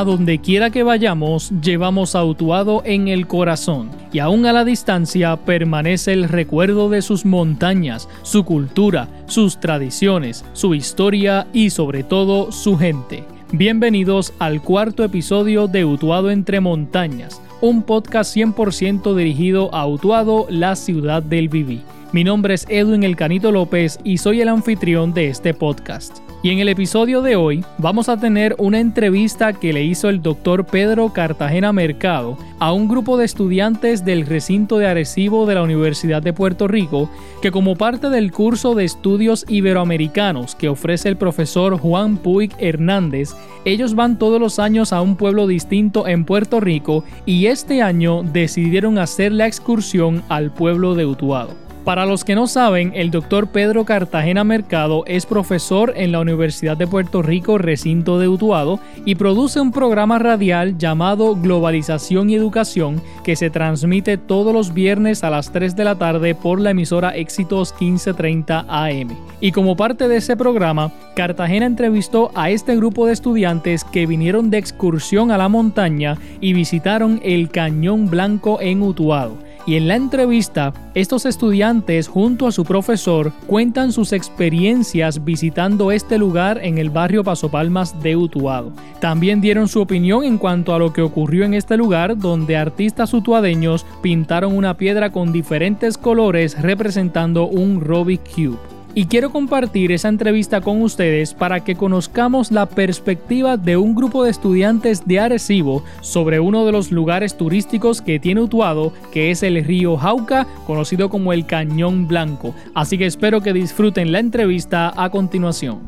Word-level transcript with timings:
A 0.00 0.04
donde 0.04 0.38
quiera 0.38 0.70
que 0.70 0.82
vayamos, 0.82 1.52
llevamos 1.60 2.14
a 2.14 2.24
Utuado 2.24 2.80
en 2.86 3.08
el 3.08 3.26
corazón, 3.26 3.90
y 4.14 4.18
aún 4.20 4.46
a 4.46 4.52
la 4.54 4.64
distancia 4.64 5.36
permanece 5.36 6.14
el 6.14 6.26
recuerdo 6.26 6.88
de 6.88 7.02
sus 7.02 7.26
montañas, 7.26 8.08
su 8.22 8.46
cultura, 8.46 9.08
sus 9.26 9.60
tradiciones, 9.60 10.42
su 10.54 10.74
historia 10.74 11.48
y 11.52 11.68
sobre 11.68 12.02
todo 12.02 12.50
su 12.50 12.78
gente. 12.78 13.24
Bienvenidos 13.52 14.32
al 14.38 14.62
cuarto 14.62 15.04
episodio 15.04 15.66
de 15.66 15.84
Utuado 15.84 16.30
entre 16.30 16.60
montañas, 16.60 17.42
un 17.60 17.82
podcast 17.82 18.34
100% 18.34 19.14
dirigido 19.14 19.68
a 19.74 19.86
Utuado, 19.86 20.46
la 20.48 20.76
ciudad 20.76 21.22
del 21.22 21.50
Viví. 21.50 21.82
Mi 22.12 22.24
nombre 22.24 22.54
es 22.54 22.64
Edwin 22.70 23.02
El 23.02 23.16
Canito 23.16 23.52
López 23.52 23.98
y 24.02 24.16
soy 24.16 24.40
el 24.40 24.48
anfitrión 24.48 25.12
de 25.12 25.28
este 25.28 25.52
podcast. 25.52 26.29
Y 26.42 26.48
en 26.48 26.58
el 26.58 26.70
episodio 26.70 27.20
de 27.20 27.36
hoy 27.36 27.62
vamos 27.76 28.08
a 28.08 28.16
tener 28.16 28.54
una 28.56 28.80
entrevista 28.80 29.52
que 29.52 29.74
le 29.74 29.84
hizo 29.84 30.08
el 30.08 30.22
doctor 30.22 30.64
Pedro 30.64 31.12
Cartagena 31.12 31.70
Mercado 31.74 32.38
a 32.58 32.72
un 32.72 32.88
grupo 32.88 33.18
de 33.18 33.26
estudiantes 33.26 34.06
del 34.06 34.24
recinto 34.24 34.78
de 34.78 34.86
Arecibo 34.86 35.44
de 35.44 35.56
la 35.56 35.62
Universidad 35.62 36.22
de 36.22 36.32
Puerto 36.32 36.66
Rico 36.66 37.10
que 37.42 37.50
como 37.50 37.76
parte 37.76 38.08
del 38.08 38.32
curso 38.32 38.74
de 38.74 38.86
estudios 38.86 39.44
iberoamericanos 39.48 40.54
que 40.54 40.70
ofrece 40.70 41.10
el 41.10 41.18
profesor 41.18 41.78
Juan 41.78 42.16
Puig 42.16 42.52
Hernández, 42.58 43.34
ellos 43.66 43.94
van 43.94 44.18
todos 44.18 44.40
los 44.40 44.58
años 44.58 44.94
a 44.94 45.02
un 45.02 45.16
pueblo 45.16 45.46
distinto 45.46 46.08
en 46.08 46.24
Puerto 46.24 46.58
Rico 46.58 47.04
y 47.26 47.46
este 47.46 47.82
año 47.82 48.22
decidieron 48.22 48.96
hacer 48.96 49.32
la 49.32 49.46
excursión 49.46 50.22
al 50.30 50.50
pueblo 50.50 50.94
de 50.94 51.04
Utuado. 51.04 51.69
Para 51.84 52.04
los 52.04 52.24
que 52.24 52.34
no 52.34 52.46
saben, 52.46 52.92
el 52.94 53.10
doctor 53.10 53.48
Pedro 53.48 53.86
Cartagena 53.86 54.44
Mercado 54.44 55.02
es 55.06 55.24
profesor 55.24 55.94
en 55.96 56.12
la 56.12 56.20
Universidad 56.20 56.76
de 56.76 56.86
Puerto 56.86 57.22
Rico, 57.22 57.56
recinto 57.56 58.18
de 58.18 58.28
Utuado, 58.28 58.80
y 59.06 59.14
produce 59.14 59.60
un 59.60 59.72
programa 59.72 60.18
radial 60.18 60.76
llamado 60.76 61.34
Globalización 61.36 62.28
y 62.28 62.34
Educación 62.34 63.00
que 63.24 63.34
se 63.34 63.48
transmite 63.48 64.18
todos 64.18 64.52
los 64.52 64.74
viernes 64.74 65.24
a 65.24 65.30
las 65.30 65.52
3 65.52 65.74
de 65.74 65.84
la 65.84 65.96
tarde 65.96 66.34
por 66.34 66.60
la 66.60 66.72
emisora 66.72 67.16
Éxitos 67.16 67.72
1530 67.80 68.66
AM. 68.68 69.16
Y 69.40 69.52
como 69.52 69.74
parte 69.74 70.06
de 70.06 70.18
ese 70.18 70.36
programa, 70.36 70.92
Cartagena 71.16 71.64
entrevistó 71.64 72.30
a 72.34 72.50
este 72.50 72.76
grupo 72.76 73.06
de 73.06 73.14
estudiantes 73.14 73.84
que 73.84 74.06
vinieron 74.06 74.50
de 74.50 74.58
excursión 74.58 75.30
a 75.30 75.38
la 75.38 75.48
montaña 75.48 76.18
y 76.42 76.52
visitaron 76.52 77.20
el 77.24 77.48
Cañón 77.50 78.10
Blanco 78.10 78.60
en 78.60 78.82
Utuado 78.82 79.49
y 79.66 79.76
en 79.76 79.88
la 79.88 79.96
entrevista 79.96 80.72
estos 80.94 81.26
estudiantes 81.26 82.08
junto 82.08 82.46
a 82.46 82.52
su 82.52 82.64
profesor 82.64 83.32
cuentan 83.46 83.92
sus 83.92 84.12
experiencias 84.12 85.24
visitando 85.24 85.92
este 85.92 86.18
lugar 86.18 86.60
en 86.62 86.78
el 86.78 86.90
barrio 86.90 87.24
Paso 87.24 87.50
Palmas 87.50 88.00
de 88.02 88.16
Utuado. 88.16 88.72
También 89.00 89.40
dieron 89.40 89.68
su 89.68 89.80
opinión 89.80 90.24
en 90.24 90.38
cuanto 90.38 90.74
a 90.74 90.78
lo 90.78 90.92
que 90.92 91.02
ocurrió 91.02 91.44
en 91.44 91.54
este 91.54 91.76
lugar 91.76 92.18
donde 92.18 92.56
artistas 92.56 93.14
utuadeños 93.14 93.86
pintaron 94.02 94.56
una 94.56 94.76
piedra 94.76 95.10
con 95.10 95.32
diferentes 95.32 95.96
colores 95.98 96.60
representando 96.60 97.46
un 97.46 97.80
Rubik 97.80 98.22
Cube 98.34 98.79
y 98.94 99.06
quiero 99.06 99.30
compartir 99.30 99.92
esa 99.92 100.08
entrevista 100.08 100.60
con 100.60 100.82
ustedes 100.82 101.34
para 101.34 101.62
que 101.62 101.76
conozcamos 101.76 102.50
la 102.50 102.66
perspectiva 102.66 103.56
de 103.56 103.76
un 103.76 103.94
grupo 103.94 104.24
de 104.24 104.30
estudiantes 104.30 105.06
de 105.06 105.20
Arecibo 105.20 105.84
sobre 106.00 106.40
uno 106.40 106.66
de 106.66 106.72
los 106.72 106.90
lugares 106.90 107.36
turísticos 107.36 108.02
que 108.02 108.18
tiene 108.18 108.40
Utuado, 108.40 108.92
que 109.12 109.30
es 109.30 109.42
el 109.42 109.64
río 109.64 109.96
Jauca, 109.96 110.46
conocido 110.66 111.08
como 111.08 111.32
el 111.32 111.46
Cañón 111.46 112.08
Blanco. 112.08 112.54
Así 112.74 112.98
que 112.98 113.06
espero 113.06 113.40
que 113.40 113.52
disfruten 113.52 114.12
la 114.12 114.18
entrevista 114.18 114.92
a 114.96 115.10
continuación. 115.10 115.80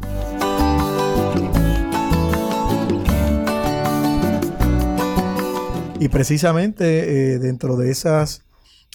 Y 5.99 6.09
precisamente 6.09 7.35
eh, 7.35 7.39
dentro 7.39 7.77
de 7.77 7.91
esas 7.91 8.43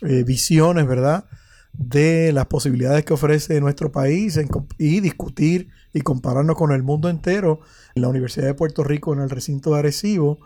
eh, 0.01 0.23
visiones, 0.23 0.85
¿verdad? 0.87 1.25
De 1.77 2.31
las 2.33 2.47
posibilidades 2.47 3.05
que 3.05 3.13
ofrece 3.13 3.61
nuestro 3.61 3.91
país 3.91 4.39
y 4.77 4.99
discutir 4.99 5.69
y 5.93 6.01
compararnos 6.01 6.55
con 6.55 6.71
el 6.71 6.83
mundo 6.83 7.09
entero. 7.09 7.61
En 7.95 8.01
la 8.01 8.09
Universidad 8.09 8.47
de 8.47 8.53
Puerto 8.53 8.83
Rico, 8.83 9.13
en 9.13 9.21
el 9.21 9.29
recinto 9.29 9.73
de 9.73 9.79
Arecibo, 9.79 10.39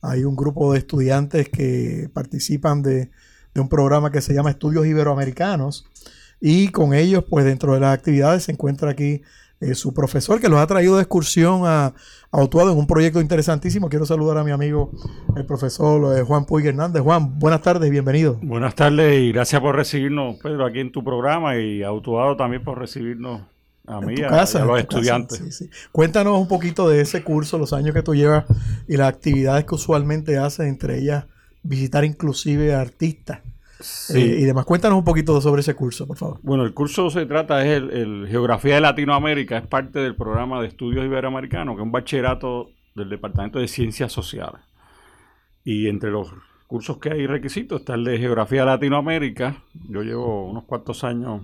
hay 0.00 0.24
un 0.24 0.36
grupo 0.36 0.72
de 0.72 0.78
estudiantes 0.78 1.48
que 1.48 2.10
participan 2.12 2.82
de, 2.82 3.10
de 3.54 3.60
un 3.60 3.68
programa 3.68 4.10
que 4.10 4.20
se 4.20 4.32
llama 4.32 4.50
Estudios 4.50 4.86
Iberoamericanos 4.86 5.86
y 6.40 6.68
con 6.68 6.94
ellos, 6.94 7.24
pues 7.28 7.44
dentro 7.44 7.74
de 7.74 7.80
las 7.80 7.94
actividades 7.94 8.44
se 8.44 8.52
encuentra 8.52 8.90
aquí 8.90 9.22
eh, 9.60 9.74
su 9.74 9.92
profesor 9.92 10.40
que 10.40 10.48
los 10.48 10.58
ha 10.60 10.66
traído 10.66 10.96
de 10.96 11.02
excursión 11.02 11.62
a, 11.64 11.94
a 12.30 12.40
en 12.40 12.68
un 12.68 12.86
proyecto 12.86 13.20
interesantísimo. 13.20 13.88
Quiero 13.88 14.06
saludar 14.06 14.38
a 14.38 14.44
mi 14.44 14.50
amigo, 14.50 14.92
el 15.36 15.44
profesor 15.46 16.16
eh, 16.16 16.22
Juan 16.22 16.44
Puig 16.44 16.66
Hernández. 16.66 17.02
Juan, 17.02 17.38
buenas 17.38 17.62
tardes, 17.62 17.90
bienvenido. 17.90 18.38
Buenas 18.42 18.74
tardes 18.74 19.20
y 19.20 19.32
gracias 19.32 19.60
por 19.60 19.74
recibirnos, 19.74 20.36
Pedro, 20.42 20.64
aquí 20.64 20.80
en 20.80 20.92
tu 20.92 21.02
programa 21.02 21.56
y 21.56 21.82
a 21.82 21.90
también 22.36 22.62
por 22.62 22.78
recibirnos 22.78 23.42
a 23.86 24.00
mí, 24.00 24.20
a, 24.22 24.28
a, 24.28 24.64
los 24.64 24.78
estudiantes. 24.78 25.68
Cuéntanos 25.92 26.38
un 26.38 26.46
poquito 26.46 26.88
de 26.88 27.00
ese 27.00 27.24
curso, 27.24 27.58
los 27.58 27.72
años 27.72 27.94
que 27.94 28.02
tú 28.02 28.14
llevas 28.14 28.44
y 28.86 28.96
las 28.96 29.08
actividades 29.08 29.64
que 29.64 29.74
usualmente 29.74 30.36
haces, 30.36 30.66
entre 30.66 30.98
ellas 30.98 31.24
visitar 31.62 32.04
inclusive 32.04 32.74
artistas. 32.74 33.40
Eh, 34.14 34.38
y 34.40 34.44
demás. 34.44 34.64
Cuéntanos 34.64 34.98
un 34.98 35.04
poquito 35.04 35.40
sobre 35.40 35.60
ese 35.60 35.74
curso, 35.74 36.06
por 36.06 36.16
favor. 36.16 36.40
Bueno, 36.42 36.64
el 36.64 36.74
curso 36.74 37.10
se 37.10 37.26
trata, 37.26 37.64
es 37.64 37.80
el, 37.80 38.26
Geografía 38.28 38.76
de 38.76 38.80
Latinoamérica, 38.80 39.58
es 39.58 39.66
parte 39.66 40.00
del 40.00 40.16
programa 40.16 40.60
de 40.60 40.68
estudios 40.68 41.04
iberoamericanos, 41.04 41.76
que 41.76 41.82
es 41.82 41.86
un 41.86 41.92
bachillerato 41.92 42.70
del 42.94 43.08
Departamento 43.08 43.58
de 43.58 43.68
Ciencias 43.68 44.12
Sociales. 44.12 44.60
Y 45.64 45.88
entre 45.88 46.10
los 46.10 46.32
cursos 46.66 46.98
que 46.98 47.10
hay 47.10 47.26
requisitos 47.26 47.80
está 47.80 47.94
el 47.94 48.04
de 48.04 48.18
Geografía 48.18 48.60
de 48.60 48.66
Latinoamérica. 48.66 49.62
Yo 49.88 50.02
llevo 50.02 50.50
unos 50.50 50.64
cuantos 50.64 51.04
años 51.04 51.42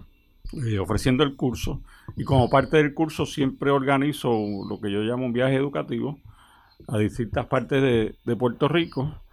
eh, 0.53 0.79
ofreciendo 0.79 1.25
el 1.25 1.37
curso 1.37 1.83
y 2.17 2.25
como 2.25 2.51
parte 2.51 2.77
del 2.77 2.95
curso 2.95 3.27
siempre 3.27 3.71
organizo 3.71 4.31
lo 4.69 4.81
que 4.81 4.91
yo 4.91 5.01
llamo 5.01 5.25
un 5.25 5.33
viaje 5.33 5.55
educativo 5.55 6.19
a 6.89 6.99
distintas 6.99 7.47
partes 7.47 7.81
de, 7.81 8.17
de 8.25 8.37
Puerto 8.37 8.69
Rico 8.69 9.24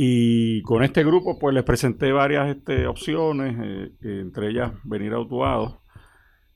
y 0.00 0.62
con 0.62 0.84
este 0.84 1.02
grupo, 1.02 1.40
pues 1.40 1.52
les 1.52 1.64
presenté 1.64 2.12
varias 2.12 2.48
este, 2.48 2.86
opciones, 2.86 3.56
eh, 3.60 4.20
entre 4.20 4.50
ellas 4.50 4.70
venir 4.84 5.12
a 5.12 5.18
Utuado. 5.18 5.82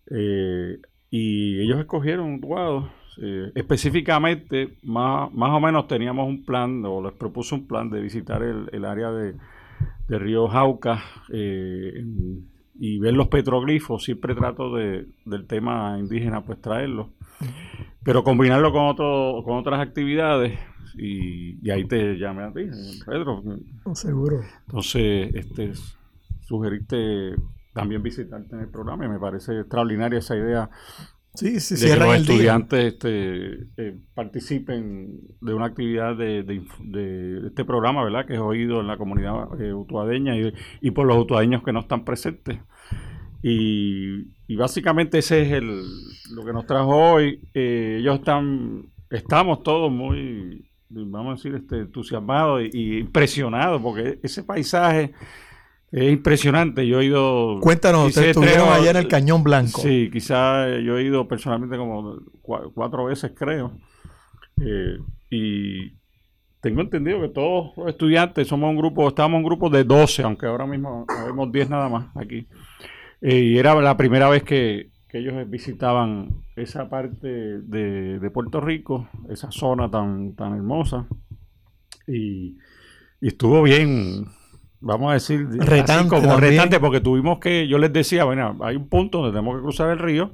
Eh, 0.08 0.78
y 1.10 1.60
ellos 1.60 1.80
escogieron 1.80 2.34
Utuado. 2.34 2.92
Eh, 3.20 3.50
específicamente, 3.56 4.78
más, 4.84 5.32
más 5.32 5.50
o 5.50 5.58
menos 5.58 5.88
teníamos 5.88 6.28
un 6.28 6.44
plan, 6.44 6.84
o 6.86 7.02
les 7.02 7.14
propuse 7.14 7.56
un 7.56 7.66
plan 7.66 7.90
de 7.90 8.00
visitar 8.00 8.44
el, 8.44 8.84
área 8.84 9.10
de, 9.10 9.34
Río 10.08 10.46
Jauca 10.46 11.02
y 11.28 12.98
ver 13.00 13.14
los 13.14 13.26
petroglifos. 13.26 14.04
Siempre 14.04 14.36
trato 14.36 14.72
de, 14.72 15.08
del 15.24 15.48
tema 15.48 15.96
indígena, 15.98 16.44
pues 16.44 16.60
traerlo. 16.60 17.10
Pero 18.04 18.22
combinarlo 18.22 18.70
con, 18.72 18.86
otro, 18.86 19.42
con 19.44 19.58
otras 19.58 19.80
actividades 19.80 20.56
y, 20.96 21.70
ahí 21.70 21.84
te 21.86 22.16
llamé 22.16 22.44
a 22.44 22.52
ti, 22.52 22.66
Pedro. 23.06 23.42
Oh, 23.84 23.94
seguro. 23.94 24.40
Entonces, 24.66 25.34
este, 25.34 25.72
sugeriste 26.40 27.34
también 27.72 28.02
visitarte 28.02 28.54
en 28.54 28.62
el 28.62 28.68
programa 28.68 29.06
y 29.06 29.08
me 29.08 29.18
parece 29.18 29.60
extraordinaria 29.60 30.18
esa 30.18 30.36
idea 30.36 30.70
sí, 31.34 31.60
sí, 31.60 31.74
de 31.76 31.94
que 31.94 31.96
los 31.96 32.16
estudiantes 32.16 32.92
este, 32.92 33.68
eh, 33.76 33.98
participen 34.14 35.20
de 35.40 35.54
una 35.54 35.66
actividad 35.66 36.16
de, 36.16 36.42
de, 36.42 37.46
este 37.46 37.64
programa, 37.64 38.04
¿verdad? 38.04 38.26
Que 38.26 38.34
es 38.34 38.40
oído 38.40 38.80
en 38.80 38.86
la 38.86 38.96
comunidad 38.98 39.60
eh, 39.60 39.72
utuadeña 39.72 40.36
y, 40.36 40.52
y, 40.80 40.90
por 40.90 41.06
los 41.06 41.16
utuadeños 41.16 41.62
que 41.62 41.72
no 41.72 41.80
están 41.80 42.04
presentes. 42.04 42.58
Y, 43.42 44.34
y 44.46 44.56
básicamente 44.56 45.18
ese 45.18 45.42
es 45.42 45.52
el, 45.52 45.82
lo 46.34 46.44
que 46.44 46.52
nos 46.52 46.66
trajo 46.66 47.14
hoy. 47.14 47.40
Eh, 47.54 47.96
ellos 48.00 48.16
están, 48.16 48.92
estamos 49.10 49.62
todos 49.62 49.90
muy 49.90 50.71
vamos 50.92 51.32
a 51.32 51.34
decir, 51.36 51.54
este, 51.54 51.78
entusiasmado 51.80 52.60
y, 52.60 52.98
impresionado, 52.98 53.80
porque 53.80 54.18
ese 54.22 54.42
paisaje 54.42 55.12
es 55.90 56.12
impresionante. 56.12 56.86
Yo 56.86 57.00
he 57.00 57.06
ido. 57.06 57.58
Cuéntanos, 57.60 58.08
ustedes 58.08 58.28
estuvieron 58.28 58.68
allá 58.68 58.90
en 58.90 58.96
el 58.96 59.08
Cañón 59.08 59.42
Blanco. 59.42 59.80
Sí, 59.80 60.10
quizás 60.12 60.68
yo 60.84 60.98
he 60.98 61.04
ido 61.04 61.26
personalmente 61.28 61.76
como 61.76 62.18
cuatro 62.42 63.06
veces, 63.06 63.32
creo. 63.34 63.72
Eh, 64.60 64.98
y 65.30 66.02
tengo 66.60 66.80
entendido 66.80 67.20
que 67.20 67.28
todos 67.28 67.72
los 67.76 67.88
estudiantes 67.88 68.46
somos 68.46 68.70
un 68.70 68.76
grupo, 68.76 69.08
estábamos 69.08 69.38
un 69.38 69.44
grupo 69.44 69.68
de 69.68 69.82
12, 69.82 70.22
aunque 70.22 70.46
ahora 70.46 70.64
mismo 70.66 71.06
vemos 71.26 71.50
10 71.50 71.70
nada 71.70 71.88
más 71.88 72.06
aquí. 72.14 72.46
Eh, 73.20 73.38
y 73.40 73.58
era 73.58 73.74
la 73.74 73.96
primera 73.96 74.28
vez 74.28 74.44
que, 74.44 74.91
que 75.12 75.18
ellos 75.18 75.34
visitaban 75.50 76.30
esa 76.56 76.88
parte 76.88 77.28
de, 77.28 78.30
Puerto 78.32 78.62
Rico, 78.62 79.10
esa 79.28 79.50
zona 79.50 79.90
tan, 79.90 80.34
tan 80.34 80.54
hermosa. 80.54 81.06
Y, 82.08 82.56
estuvo 83.20 83.62
bien, 83.62 84.24
vamos 84.80 85.10
a 85.10 85.14
decir, 85.14 85.46
retante, 85.50 86.08
como 86.08 86.38
retante, 86.38 86.80
porque 86.80 87.02
tuvimos 87.02 87.40
que, 87.40 87.68
yo 87.68 87.76
les 87.76 87.92
decía, 87.92 88.24
bueno, 88.24 88.56
hay 88.62 88.76
un 88.76 88.88
punto 88.88 89.18
donde 89.18 89.32
tenemos 89.32 89.56
que 89.56 89.62
cruzar 89.62 89.90
el 89.90 89.98
río. 89.98 90.32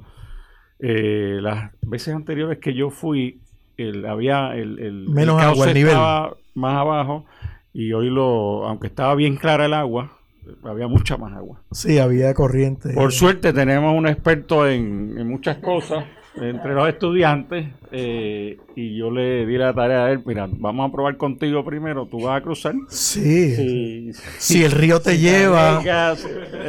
Eh, 0.79 1.39
las 1.41 1.73
veces 1.81 2.15
anteriores 2.15 2.59
que 2.59 2.73
yo 2.73 2.89
fui, 2.89 3.41
el, 3.75 4.05
había 4.05 4.55
el, 4.55 4.79
el, 4.79 5.09
Menos 5.09 5.41
el 5.41 5.49
agua, 5.49 5.67
el 5.67 5.73
nivel. 5.73 5.91
estaba 5.91 6.37
más 6.55 6.77
abajo 6.77 7.25
y 7.73 7.91
hoy 7.91 8.09
lo, 8.09 8.65
aunque 8.65 8.87
estaba 8.87 9.13
bien 9.15 9.35
clara 9.35 9.65
el 9.65 9.73
agua, 9.73 10.18
había 10.63 10.87
mucha 10.87 11.17
más 11.17 11.33
agua. 11.33 11.61
Sí, 11.71 11.97
había 11.99 12.33
corriente. 12.33 12.93
Por 12.93 13.11
suerte 13.11 13.53
tenemos 13.53 13.95
un 13.97 14.07
experto 14.07 14.67
en, 14.67 15.15
en 15.17 15.27
muchas 15.27 15.57
cosas 15.57 16.03
entre 16.41 16.73
los 16.73 16.87
estudiantes 16.87 17.67
eh, 17.91 18.57
y 18.75 18.97
yo 18.97 19.11
le 19.11 19.45
di 19.45 19.57
la 19.57 19.73
tarea 19.73 20.05
a 20.05 20.11
él, 20.11 20.21
mira, 20.25 20.47
vamos 20.51 20.87
a 20.87 20.91
probar 20.93 21.17
contigo 21.17 21.65
primero, 21.65 22.05
tú 22.05 22.21
vas 22.21 22.39
a 22.39 22.43
cruzar. 22.43 22.75
Sí. 22.87 24.11
Si 24.37 24.63
el 24.63 24.71
río 24.71 25.01
te 25.01 25.17
lleva 25.17 25.81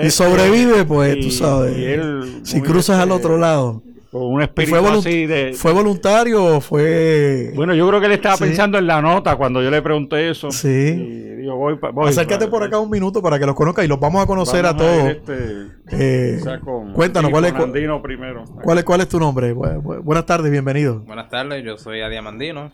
y 0.03 0.11
sobrevive, 0.11 0.85
pues 0.85 1.17
y- 1.17 1.21
tú 1.21 1.31
sabes. 1.31 1.77
él, 1.77 2.41
si 2.43 2.61
cruzas 2.61 3.01
al 3.01 3.11
este, 3.11 3.21
otro 3.21 3.39
lado. 3.39 3.83
Con 4.11 4.23
un 4.23 4.41
¿Y 4.41 4.45
espíritu 4.45 4.77
¿Fue, 4.77 4.81
volunt- 4.81 4.99
así 5.07 5.27
de... 5.27 5.53
¿Fue 5.53 5.73
voluntario 5.73 6.45
o 6.57 6.61
fue.? 6.61 7.53
Bueno, 7.55 7.75
yo 7.75 7.87
creo 7.89 8.01
que 8.01 8.07
él 8.07 8.13
estaba 8.13 8.37
Sí. 8.37 8.45
pensando 8.45 8.77
en 8.77 8.87
la 8.89 9.01
nota 9.01 9.37
cuando 9.37 9.63
yo 9.63 9.71
le 9.71 9.81
pregunté 9.83 10.29
eso. 10.31 10.51
Sí. 10.51 10.69
Y 10.69 11.35
digo, 11.43 11.55
voy, 11.57 11.79
voy 11.93 12.09
Acércate 12.09 12.49
por 12.49 12.65
acá 12.65 12.79
un 12.81 12.91
minuto 12.91 13.23
para 13.23 13.39
que 13.39 13.47
los 13.47 13.55
conozca 13.55 13.85
y 13.85 13.89
los 13.89 14.01
vamos 14.01 14.23
a 14.23 14.27
conocer 14.27 14.65
vamos 14.65 14.83
a 14.83 14.85
todos. 14.85 15.09
este, 15.11 15.67
Eh, 15.93 16.41
con- 16.65 16.93
cuéntanos, 16.93 17.29
sí, 17.29 17.33
¿cuál 17.33 17.45
es, 17.45 17.53
primero. 17.53 18.45
cuál, 18.63 18.79
es, 18.79 18.85
¿cuál 18.85 19.01
es 19.03 19.09
tu 19.09 19.21
nombre? 19.21 19.55
Bu- 19.55 19.81
bu- 19.81 20.03
buenas 20.03 20.27
tardes, 20.27 20.51
bienvenido. 20.51 21.01
Buenas 21.01 21.29
tardes, 21.29 21.65
yo 21.65 21.77
soy 21.79 22.01
Adiamandino. 22.01 22.73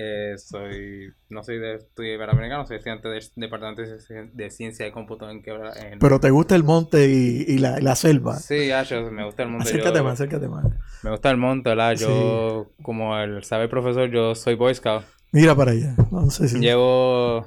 Eh, 0.00 0.34
soy, 0.38 1.08
no 1.28 1.42
soy 1.42 1.58
de 1.58 1.74
estudio 1.74 2.14
iberoamericano, 2.14 2.64
soy 2.66 2.76
estudiante 2.76 3.08
del 3.08 3.22
Departamento 3.34 3.82
de, 3.82 3.96
Ci- 3.98 4.30
de 4.32 4.50
Ciencia 4.50 4.84
de 4.84 4.92
Cómputo 4.92 5.28
en 5.28 5.42
Quebra. 5.42 5.72
En... 5.72 5.98
Pero 5.98 6.20
te 6.20 6.30
gusta 6.30 6.54
el 6.54 6.62
monte 6.62 7.08
y, 7.08 7.44
y 7.48 7.58
la, 7.58 7.80
la 7.80 7.96
selva. 7.96 8.36
Sí, 8.36 8.70
ah, 8.70 8.84
yo- 8.84 9.10
me 9.10 9.24
gusta 9.24 9.42
el 9.42 9.48
monte. 9.48 9.68
acércate 9.68 9.98
yo- 9.98 10.04
más, 10.04 10.12
acércate 10.14 10.48
más. 10.48 10.64
Me 11.02 11.10
gusta 11.10 11.30
el 11.30 11.36
monte, 11.36 11.70
¿verdad? 11.70 11.94
Yo, 11.96 12.70
como 12.82 13.18
el 13.18 13.42
sabe 13.42 13.64
el 13.64 13.70
profesor, 13.70 14.08
yo 14.10 14.34
soy 14.36 14.54
Boy 14.54 14.74
Scout. 14.74 15.02
Mira 15.32 15.54
para 15.54 15.72
allá. 15.72 15.94
No 16.12 16.30
sé 16.30 16.48
si, 16.48 16.58
Llevo. 16.60 17.46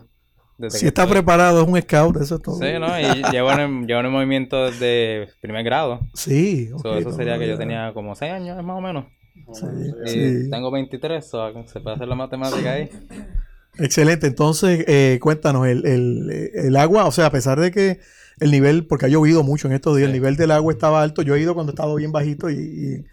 Desde 0.58 0.78
si 0.78 0.88
está 0.88 1.04
estoy- 1.04 1.14
preparado, 1.16 1.62
es 1.64 1.68
un 1.68 1.82
scout, 1.82 2.18
eso 2.18 2.36
es 2.36 2.42
todo. 2.42 2.56
Sí, 2.58 2.66
¿no? 2.80 3.00
Y 3.00 3.24
llevo 3.32 3.52
en, 3.54 3.60
el, 3.62 3.88
llevo 3.88 4.00
en 4.02 4.06
el 4.08 4.12
movimiento 4.12 4.66
desde 4.66 5.30
primer 5.42 5.64
grado. 5.64 6.02
Sí, 6.14 6.68
So, 6.82 6.92
ok, 6.92 6.98
eso 7.00 7.12
sería 7.14 7.40
que 7.40 7.48
yo 7.48 7.58
tenía 7.58 7.92
como 7.94 8.14
6 8.14 8.32
años, 8.32 8.64
más 8.64 8.78
o 8.78 8.82
menos. 8.82 9.06
Sí, 9.54 10.44
sí. 10.44 10.50
tengo 10.50 10.72
23, 10.72 11.28
so, 11.28 11.52
se 11.68 11.80
puede 11.80 11.96
hacer 11.96 12.08
la 12.08 12.16
matemática 12.16 12.74
ahí. 12.74 12.90
Excelente. 13.80 14.28
Entonces, 14.28 14.84
eh, 14.88 15.20
cuéntanos, 15.22 15.68
el, 15.68 15.86
el- 15.86 16.52
el 16.54 16.76
agua, 16.76 17.06
o 17.06 17.12
sea, 17.12 17.28
a 17.28 17.32
pesar 17.32 17.60
de 17.60 17.72
que 17.72 18.00
el 18.40 18.52
nivel, 18.52 18.86
porque 18.86 19.06
ha 19.06 19.10
llovido 19.10 19.44
mucho 19.44 19.68
en 19.68 19.74
estos 19.74 19.96
días, 19.98 20.08
el 20.08 20.14
nivel 20.14 20.36
del 20.36 20.52
agua 20.52 20.74
estaba 20.74 21.02
alto. 21.02 21.22
Yo 21.22 21.36
he 21.36 21.40
ido 21.42 21.54
cuando 21.54 21.72
estaba 21.72 21.94
bien 21.96 22.12
bajito 22.12 22.50
y, 22.50 22.56
y- 22.56 23.06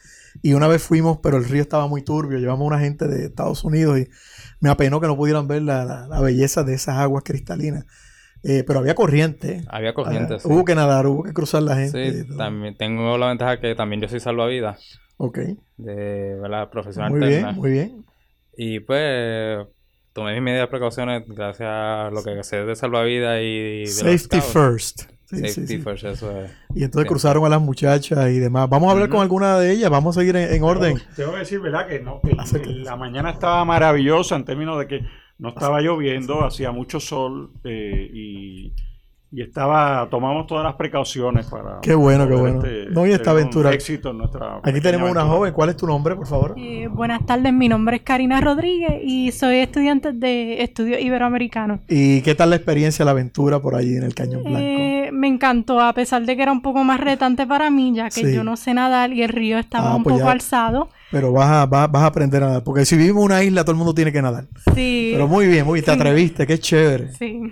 y 0.43 0.53
una 0.55 0.69
vez 0.69 0.83
fuimos, 0.83 1.19
pero 1.23 1.37
el 1.37 1.45
río 1.45 1.63
estaba 1.63 1.87
muy 1.89 2.03
turbio. 2.03 2.39
Llevamos 2.39 2.67
una 2.67 2.79
gente 2.79 3.07
de 3.09 3.27
Estados 3.27 3.65
Unidos 3.65 3.99
y 3.99 4.09
me 4.61 4.71
apenó 4.71 5.01
que 5.01 5.07
no 5.07 5.17
pudieran 5.17 5.49
ver 5.49 5.63
la, 5.63 5.85
la- 5.85 6.07
la 6.09 6.21
belleza 6.21 6.63
de 6.65 6.75
esas 6.75 6.97
aguas 6.97 7.25
cristalinas. 7.25 7.87
Eh, 8.45 8.63
pero 8.67 8.79
había 8.79 8.95
corriente. 8.95 9.65
Había 9.69 9.95
corriente, 9.95 10.35
Ah, 10.35 10.39
sí. 10.39 10.49
Hubo 10.49 10.65
que 10.65 10.75
nadar, 10.77 11.07
hubo 11.09 11.25
que 11.25 11.33
cruzar 11.33 11.63
la 11.63 11.75
gente. 11.77 12.23
Sí, 12.23 12.37
también 12.37 12.77
tengo 12.77 13.19
la 13.19 13.29
ventaja 13.29 13.59
que 13.61 13.75
también 13.75 14.01
yo 14.01 14.09
soy 14.09 14.21
salvavidas 14.21 14.79
Ok. 15.19 15.39
de 15.77 16.39
¿verdad? 16.41 16.71
profesión 16.71 17.09
Muy 17.11 17.23
alterna. 17.23 17.49
bien, 17.51 17.61
muy 17.61 17.71
bien. 17.71 18.05
Y 18.57 18.81
pues 18.81 19.67
tomé 20.13 20.33
mis 20.35 20.43
medidas 20.43 20.63
de 20.63 20.69
precauciones 20.69 21.23
gracias 21.29 21.69
a 21.69 22.11
lo 22.13 22.23
que 22.25 22.43
sé 22.43 22.65
de 22.65 22.75
salvavidas 22.75 23.41
y 23.43 23.81
de 23.81 23.87
Safety 23.87 24.41
first. 24.41 25.03
Sí, 25.27 25.37
sí, 25.37 25.49
Safety 25.49 25.67
sí. 25.75 25.79
first, 25.79 26.05
eso 26.05 26.41
es. 26.41 26.51
Y 26.75 26.85
entonces 26.85 27.05
Bien. 27.05 27.09
cruzaron 27.09 27.45
a 27.45 27.49
las 27.51 27.61
muchachas 27.61 28.31
y 28.31 28.39
demás. 28.39 28.69
Vamos 28.69 28.89
a 28.89 28.93
hablar 28.93 29.11
con 29.11 29.21
alguna 29.21 29.59
de 29.59 29.73
ellas, 29.73 29.91
vamos 29.91 30.17
a 30.17 30.21
seguir 30.21 30.35
en, 30.37 30.53
en 30.53 30.63
orden. 30.63 30.99
Tengo 31.15 31.33
que 31.33 31.39
decir, 31.41 31.61
¿verdad? 31.61 31.87
Que, 31.87 32.01
no, 32.01 32.21
que 32.23 32.35
la 32.67 32.97
mañana 32.97 33.31
estaba 33.31 33.65
maravillosa 33.65 34.37
en 34.37 34.45
términos 34.45 34.79
de 34.79 34.87
que 34.87 35.01
no 35.39 35.51
estaba 35.51 35.81
lloviendo, 35.81 36.45
hacía 36.45 36.73
mucho 36.73 36.99
sol 36.99 37.53
eh, 37.65 38.11
y, 38.13 38.73
y 39.31 39.43
estaba, 39.43 40.09
tomamos 40.11 40.47
todas 40.47 40.65
las 40.65 40.75
precauciones 40.77 41.45
para. 41.47 41.81
Qué 41.83 41.95
bueno, 41.95 42.27
qué 42.27 42.35
bueno. 42.35 42.63
No, 42.91 43.07
y 43.07 43.13
esta 43.13 43.33
aventura. 43.33 43.73
éxito 43.73 44.11
en 44.11 44.19
nuestra. 44.19 44.61
Aquí 44.63 44.81
tenemos 44.81 45.11
una 45.11 45.25
joven. 45.27 45.53
¿Cuál 45.53 45.69
es 45.69 45.77
tu 45.77 45.87
nombre, 45.87 46.17
por 46.17 46.27
favor? 46.27 46.55
Eh, 46.57 46.89
buenas 46.89 47.27
tardes, 47.27 47.53
mi 47.53 47.69
nombre 47.69 47.97
es 47.97 48.03
Karina 48.03 48.41
Rodríguez 48.41 49.03
y 49.05 49.31
soy 49.33 49.57
estudiante 49.57 50.13
de 50.13 50.63
estudios 50.63 51.01
iberoamericanos. 51.01 51.81
¿Y 51.89 52.23
qué 52.23 52.35
tal 52.35 52.51
la 52.51 52.57
experiencia, 52.57 53.05
la 53.05 53.11
aventura 53.11 53.61
por 53.61 53.75
allí 53.75 53.97
en 53.97 54.05
el 54.05 54.15
Cañón 54.15 54.45
Blanco? 54.45 54.59
Eh, 54.61 55.11
me 55.13 55.29
encantó, 55.29 55.79
a 55.81 55.93
pesar 55.93 56.25
de 56.25 56.35
que 56.35 56.43
era 56.43 56.53
un 56.53 56.63
poco 56.63 56.83
más 56.85 56.99
retante 56.99 57.47
para 57.47 57.71
mí, 57.71 57.93
ya 57.95 58.05
que 58.09 58.25
Sí. 58.25 58.33
yo 58.35 58.45
no 58.45 58.57
sé 58.57 58.73
nadar 58.73 59.13
y 59.13 59.23
el 59.23 59.29
río 59.29 59.59
estaba 59.59 59.93
Ah, 59.93 59.97
un 59.97 60.05
pues 60.05 60.15
poco 60.15 60.27
ya. 60.27 60.33
alzado. 60.33 60.89
Pero 61.11 61.33
vas 61.33 61.49
a, 61.51 61.67
vas, 61.67 61.91
vas 61.91 62.03
a 62.03 62.07
aprender 62.07 62.43
a 62.43 62.47
nadar. 62.47 62.65
Porque 62.65 62.85
si 62.87 62.97
vivimos 62.97 63.21
en 63.21 63.27
una 63.27 63.43
isla, 63.43 63.63
todo 63.63 63.73
el 63.73 63.79
mundo 63.79 63.95
tiene 63.95 64.11
que 64.13 64.21
nadar. 64.23 64.47
Sí, 64.75 65.11
Pero 65.13 65.29
muy 65.29 65.47
bien, 65.47 65.67
muy 65.67 65.75
bien. 65.81 65.85
Te 65.85 65.91
atreviste, 65.91 66.47
qué 66.47 66.59
chévere. 66.59 67.13
sí. 67.13 67.43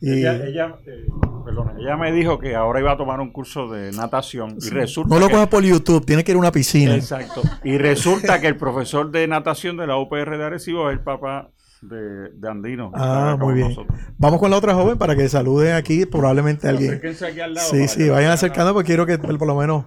Y 0.00 0.12
Ella, 0.20 0.36
ella, 0.46 0.76
eh, 0.86 1.06
perdona, 1.44 1.74
ella 1.78 1.96
me 1.96 2.12
dijo 2.12 2.38
que 2.38 2.54
ahora 2.54 2.78
iba 2.78 2.92
a 2.92 2.96
tomar 2.96 3.20
un 3.20 3.30
curso 3.32 3.68
de 3.68 3.90
natación 3.92 4.56
y 4.60 4.70
resulta 4.70 5.12
no 5.12 5.20
lo 5.20 5.28
cojas 5.28 5.48
por 5.48 5.64
YouTube, 5.64 6.06
tienes 6.06 6.24
que 6.24 6.30
ir 6.30 6.36
a 6.36 6.40
una 6.40 6.52
piscina. 6.52 6.94
Exacto. 6.94 7.42
Y 7.64 7.78
resulta 7.78 8.40
que 8.40 8.46
el 8.46 8.56
profesor 8.56 9.10
de 9.10 9.26
natación 9.26 9.76
de 9.76 9.88
la 9.88 9.96
UPR 9.96 10.38
de 10.38 10.44
Arecibo 10.44 10.88
es 10.88 10.98
el 10.98 11.02
papá 11.02 11.50
de, 11.82 12.30
de 12.30 12.48
Andino. 12.48 12.92
Ah, 12.94 13.36
muy 13.40 13.54
bien. 13.54 13.68
nosotros. 13.70 13.98
Vamos 14.18 14.38
con 14.38 14.50
la 14.50 14.56
otra 14.58 14.74
joven 14.74 14.98
para 14.98 15.16
que 15.16 15.28
saluden 15.28 15.74
aquí, 15.74 16.06
probablemente 16.06 16.68
alguien. 16.68 16.90
Acérquense 16.90 17.26
aquí 17.26 17.40
al 17.40 17.54
lado 17.54 17.68
Sí, 17.68 17.88
sí, 17.88 18.08
vayan 18.08 18.30
acercando 18.30 18.72
porque 18.74 18.86
quiero 18.86 19.04
que 19.06 19.18
por 19.18 19.46
lo 19.46 19.56
menos... 19.56 19.86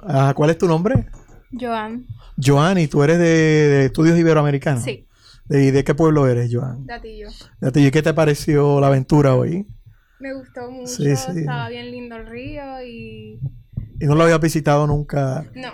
Ah, 0.00 0.32
¿Cuál 0.34 0.50
es 0.50 0.56
tu 0.58 0.66
nombre? 0.66 1.06
Joan, 1.58 2.06
Joan, 2.42 2.78
y 2.78 2.86
tú 2.88 3.02
eres 3.02 3.18
de, 3.18 3.24
de 3.24 3.84
Estudios 3.84 4.18
Iberoamericanos. 4.18 4.82
sí, 4.82 5.06
¿De, 5.46 5.72
de 5.72 5.84
qué 5.84 5.94
pueblo 5.94 6.26
eres, 6.26 6.50
Joan? 6.52 6.86
Datillo. 6.86 7.28
¿Y 7.74 7.90
qué 7.90 8.02
te 8.02 8.14
pareció 8.14 8.80
la 8.80 8.86
aventura 8.88 9.34
hoy? 9.34 9.66
Me 10.20 10.32
gustó 10.34 10.70
mucho, 10.70 10.86
Sí, 10.86 11.14
sí. 11.16 11.40
estaba 11.40 11.68
bien 11.68 11.90
lindo 11.90 12.16
el 12.16 12.26
río 12.26 12.82
y... 12.82 13.40
Y 14.00 14.06
no 14.06 14.14
lo 14.14 14.24
había 14.24 14.38
visitado 14.38 14.86
nunca. 14.86 15.44
No, 15.54 15.72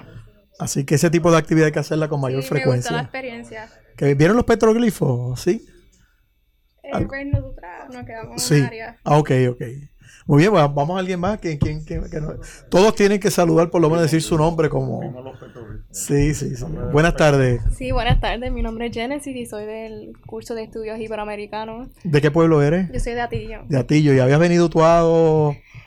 Así 0.58 0.84
que 0.84 0.96
ese 0.96 1.08
tipo 1.10 1.30
de 1.30 1.38
actividad 1.38 1.66
hay 1.66 1.72
que 1.72 1.78
hacerla 1.78 2.08
con 2.08 2.18
sí, 2.18 2.22
mayor 2.22 2.38
me 2.38 2.40
gustó 2.42 2.54
la 2.54 2.60
frecuencia. 2.60 3.00
experiencia. 3.00 3.68
¿Que 3.96 4.14
¿Vieron 4.14 4.36
los 4.36 4.44
petroglifos? 4.44 5.40
¿Sí? 5.40 5.66
Eh, 6.82 7.06
pues 7.06 7.26
nosotras 7.26 7.88
nos 7.92 8.04
quedamos 8.04 8.50
en 8.50 8.60
un 8.60 8.66
área. 8.66 8.96
Ah, 9.04 9.18
ok, 9.18 9.30
ok. 9.50 9.62
Muy 10.30 10.42
bien, 10.42 10.54
va- 10.54 10.68
vamos 10.68 10.94
a 10.96 11.00
alguien 11.00 11.18
más. 11.18 11.40
que- 11.40 11.58
que 11.58 12.20
no- 12.20 12.34
Todos 12.68 12.94
tienen 12.94 13.18
que 13.18 13.32
saludar, 13.32 13.68
por 13.68 13.80
lo 13.80 13.88
menos 13.90 14.02
decir 14.04 14.22
su 14.22 14.38
nombre 14.38 14.68
como... 14.68 15.00
Sí, 15.90 16.34
sí, 16.34 16.54
sí. 16.54 16.64
Buenas 16.92 17.16
tardes. 17.16 17.60
Sí, 17.76 17.90
buenas 17.90 18.20
tardes, 18.20 18.52
mi 18.52 18.62
nombre 18.62 18.86
es 18.86 18.92
Genesis 18.94 19.34
y 19.34 19.44
soy 19.46 19.66
del 19.66 20.12
curso 20.26 20.54
de 20.54 20.62
estudios 20.62 21.00
iberoamericanos. 21.00 21.88
¿De 22.04 22.20
qué 22.20 22.30
pueblo 22.30 22.62
eres? 22.62 22.88
Yo 22.92 23.00
soy 23.00 23.14
de 23.14 23.22
Atillo. 23.22 23.62
De 23.68 23.76
Atillo. 23.76 24.14
¿Y 24.14 24.20
habías 24.20 24.38
venido 24.38 24.70
tú 24.70 24.84
a... 24.84 25.00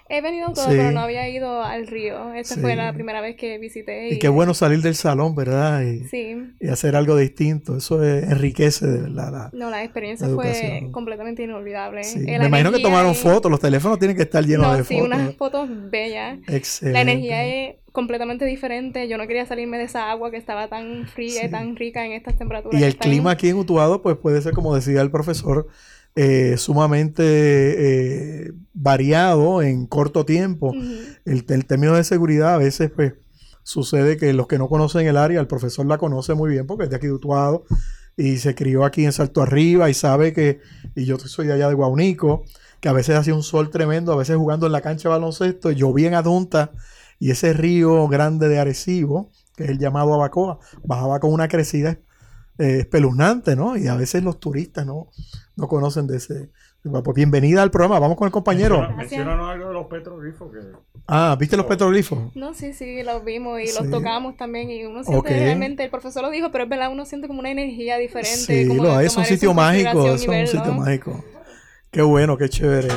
He 0.10 0.22
venido 0.22 0.52
todo, 0.54 0.66
Sí. 0.66 0.76
pero 0.76 0.92
no 0.92 1.00
había 1.00 1.28
ido 1.30 1.64
al 1.64 1.88
río. 1.88 2.34
Esta 2.34 2.56
Sí. 2.56 2.62
fue 2.62 2.76
la 2.76 2.92
primera 2.94 3.22
vez 3.22 3.36
que 3.38 3.58
visité. 3.58 4.10
Y 4.10 4.20
qué 4.20 4.28
bueno 4.30 4.54
salir 4.54 4.82
del 4.82 4.96
salón, 4.96 5.34
¿verdad? 5.34 5.82
Y, 5.82 6.04
Sí, 6.08 6.36
y 6.60 6.68
hacer 6.68 6.96
algo 6.96 7.16
distinto. 7.16 7.78
Eso 7.78 8.04
es- 8.04 8.24
enriquece 8.30 8.86
de 8.86 9.02
verdad 9.04 9.32
la, 9.32 9.50
no, 9.54 9.70
la 9.70 9.84
experiencia 9.84 10.28
La 10.28 10.36
fue 10.36 10.90
completamente 10.92 11.44
inolvidable. 11.44 12.04
Sí. 12.04 12.20
Me 12.20 12.36
imagino 12.46 12.72
que 12.72 12.80
tomaron 12.82 13.12
y- 13.14 13.16
fotos, 13.16 13.50
los 13.50 13.60
teléfonos 13.62 13.98
tienen 13.98 14.18
que 14.18 14.24
estar 14.24 14.44
llenos 14.46 14.68
No, 14.68 14.78
de 14.78 14.84
sí, 14.84 14.96
fotos. 15.00 15.08
unas 15.08 15.36
fotos 15.36 15.70
bellas. 15.90 16.38
Excelente. 16.48 16.94
La 16.94 17.02
energía 17.12 17.46
es 17.46 17.76
completamente 17.94 18.44
diferente. 18.46 19.08
Yo 19.08 19.18
no 19.18 19.26
quería 19.28 19.46
salirme 19.46 19.78
de 19.78 19.86
esa 19.86 20.12
agua 20.12 20.32
que 20.32 20.38
estaba 20.38 20.68
tan 20.68 21.08
fría 21.08 21.42
Sí. 21.42 21.48
y 21.48 21.50
tan 21.50 21.76
rica 21.76 22.06
en 22.06 22.12
estas 22.12 22.36
temperaturas. 22.38 22.80
Y 22.80 22.84
el 22.84 22.98
clima 22.98 23.32
aquí 23.32 23.50
en 23.50 23.56
Utuado, 23.56 24.02
pues 24.02 24.18
puede 24.18 24.42
ser, 24.42 24.54
como 24.54 24.76
decía 24.76 25.00
el 25.02 25.12
profesor, 25.12 25.68
eh, 26.16 26.58
sumamente 26.58 27.24
eh, 27.26 28.54
variado 28.74 29.62
en 29.62 29.88
corto 29.88 30.26
tiempo. 30.26 30.74
El 31.26 31.46
término 31.46 31.96
de 31.96 32.04
seguridad 32.04 32.54
a 32.54 32.58
veces, 32.58 32.92
pues, 32.92 33.14
sucede 33.64 34.18
que 34.18 34.34
los 34.34 34.48
que 34.48 34.58
no 34.58 34.68
conocen 34.68 35.08
el 35.08 35.18
área, 35.18 35.40
el 35.40 35.48
profesor 35.48 35.86
la 35.86 35.98
conoce 35.98 36.34
muy 36.34 36.52
bien 36.52 36.68
porque 36.68 36.84
es 36.84 36.90
de 36.90 36.98
aquí 36.98 37.08
de 37.08 37.14
Utuado 37.14 37.66
y 38.16 38.38
se 38.38 38.54
crió 38.56 38.86
aquí 38.86 39.06
en 39.06 39.12
Salto 39.12 39.42
Arriba 39.42 39.90
y 39.90 39.94
sabe 39.94 40.34
que, 40.34 40.60
y 40.96 41.06
yo 41.06 41.18
soy 41.18 41.48
de 41.48 41.54
allá 41.54 41.70
de 41.70 41.74
Guaunico, 41.74 42.44
que 42.80 42.90
a 42.90 42.94
veces 42.94 43.16
hacía 43.16 43.34
un 43.34 43.44
sol 43.44 43.70
tremendo, 43.70 44.12
a 44.12 44.18
veces 44.18 44.36
jugando 44.36 44.66
en 44.66 44.74
la 44.74 44.82
cancha 44.82 45.10
de 45.10 45.16
baloncesto, 45.16 45.72
llovía 45.72 46.10
en 46.10 46.16
Adunta 46.16 46.72
y 47.20 47.32
ese 47.32 47.54
río 47.54 48.08
grande 48.08 48.50
de 48.50 48.60
Arecibo, 48.60 49.32
que 49.56 49.64
es 49.64 49.70
el 49.70 49.80
llamado 49.80 50.14
Abacoa, 50.14 50.60
bajaba 50.84 51.20
con 51.20 51.32
una 51.32 51.48
crecida 51.48 51.98
eh, 52.58 52.78
espeluznante, 52.80 53.56
¿no? 53.56 53.78
Y 53.78 53.88
a 53.88 53.96
veces 53.96 54.24
los 54.24 54.40
turistas 54.40 54.86
no, 54.86 55.08
no 55.56 55.68
conocen 55.68 56.08
de 56.08 56.18
ese. 56.18 56.50
Pues 56.84 57.16
bienvenida 57.16 57.64
al 57.64 57.72
programa, 57.72 57.98
vamos 57.98 58.18
con 58.18 58.26
el 58.26 58.32
compañero. 58.34 58.78
Menciona- 58.82 58.96
Menciónanos 58.98 59.50
algo 59.52 59.68
de 59.70 59.74
los 59.74 59.86
petroglifos 59.88 60.52
que... 60.52 60.60
Ah, 61.08 61.36
¿viste 61.40 61.56
los 61.56 61.66
petroglifos? 61.66 62.36
No, 62.36 62.54
sí, 62.54 62.74
sí, 62.74 63.04
los 63.04 63.24
vimos 63.24 63.62
y 63.62 63.68
Sí. 63.68 63.78
los 63.80 63.90
tocamos 63.90 64.36
también. 64.36 64.70
Y 64.70 64.84
uno 64.84 65.02
siente 65.04 65.30
realmente, 65.30 65.86
el 65.86 65.90
profesor 65.90 66.24
lo 66.24 66.30
dijo, 66.30 66.52
pero 66.52 66.66
es 66.66 66.70
verdad, 66.70 66.92
uno 66.92 67.06
siente 67.06 67.28
como 67.28 67.40
una 67.40 67.52
energía 67.52 67.98
diferente. 67.98 68.36
Sí, 68.38 68.68
como 68.68 68.84
lo 68.84 69.00
es 69.00 69.16
un 69.16 69.24
sitio 69.24 69.54
mágico, 69.54 70.14
es 70.14 70.28
un 70.28 70.46
sitio 70.48 70.74
mágico. 70.74 71.24
Qué 71.90 72.02
bueno, 72.02 72.38
qué 72.38 72.50
chévere. 72.50 72.90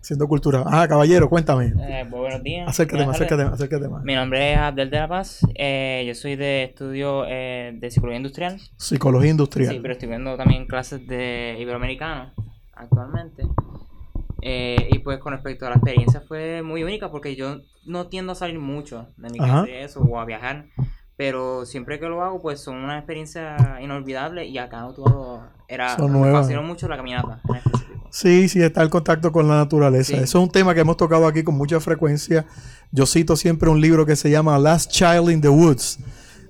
Haciendo 0.00 0.26
cultura. 0.28 0.64
Ah, 0.66 0.88
caballero, 0.88 1.28
cuéntame. 1.28 1.66
Eh, 1.78 2.06
pues, 2.08 2.20
buenos 2.20 2.42
días. 2.42 2.66
Acércate 2.66 3.04
más, 3.04 3.16
acércate 3.16 3.44
más, 3.44 3.52
acércate 3.54 3.88
más. 3.88 4.02
Mi 4.02 4.14
nombre 4.14 4.52
es 4.52 4.58
Abdel 4.58 4.90
de 4.90 4.98
la 4.98 5.08
Paz. 5.08 5.40
eh, 5.54 6.04
yo 6.06 6.14
soy 6.14 6.36
de 6.36 6.64
estudio 6.64 7.24
eh, 7.28 7.72
de 7.78 7.90
psicología 7.90 8.16
industrial. 8.16 8.58
Psicología 8.76 9.30
industrial. 9.30 9.74
Sí, 9.74 9.78
pero 9.80 9.92
estoy 9.92 10.08
viendo 10.08 10.36
también 10.38 10.66
clases 10.66 11.06
de 11.06 11.56
iberoamericano 11.58 12.32
actualmente. 12.72 13.42
Eh, 14.40 14.88
y 14.90 15.00
pues 15.00 15.18
con 15.18 15.34
respecto 15.34 15.66
a 15.66 15.70
la 15.70 15.76
experiencia 15.76 16.22
fue 16.26 16.62
muy 16.62 16.82
única 16.82 17.10
porque 17.10 17.36
yo 17.36 17.58
no 17.84 18.06
tiendo 18.08 18.32
a 18.32 18.34
salir 18.34 18.58
mucho 18.58 19.08
de 19.18 19.28
mi 19.28 19.38
casa 19.38 19.68
y 19.68 19.72
eso 19.74 20.00
o 20.00 20.18
a 20.18 20.24
viajar. 20.24 20.64
Pero 21.20 21.66
siempre 21.66 22.00
que 22.00 22.06
lo 22.06 22.22
hago 22.22 22.40
pues 22.40 22.60
son 22.60 22.76
una 22.76 22.96
experiencia 22.96 23.78
inolvidable 23.82 24.46
y 24.46 24.56
acá 24.56 24.88
todo 24.96 25.42
era... 25.68 25.94
Son 25.94 26.10
me 26.10 26.18
nuevas. 26.18 26.46
fascinó 26.46 26.62
mucho 26.62 26.88
la 26.88 26.96
caminata. 26.96 27.42
Sí, 28.08 28.48
sí, 28.48 28.62
está 28.62 28.80
el 28.80 28.88
contacto 28.88 29.30
con 29.30 29.46
la 29.46 29.58
naturaleza. 29.58 30.14
Sí. 30.14 30.14
Eso 30.14 30.38
es 30.38 30.44
un 30.44 30.50
tema 30.50 30.72
que 30.72 30.80
hemos 30.80 30.96
tocado 30.96 31.26
aquí 31.26 31.42
con 31.42 31.58
mucha 31.58 31.78
frecuencia. 31.78 32.46
Yo 32.90 33.04
cito 33.04 33.36
siempre 33.36 33.68
un 33.68 33.82
libro 33.82 34.06
que 34.06 34.16
se 34.16 34.30
llama 34.30 34.58
Last 34.58 34.92
Child 34.92 35.30
in 35.30 35.42
the 35.42 35.50
Woods, 35.50 35.98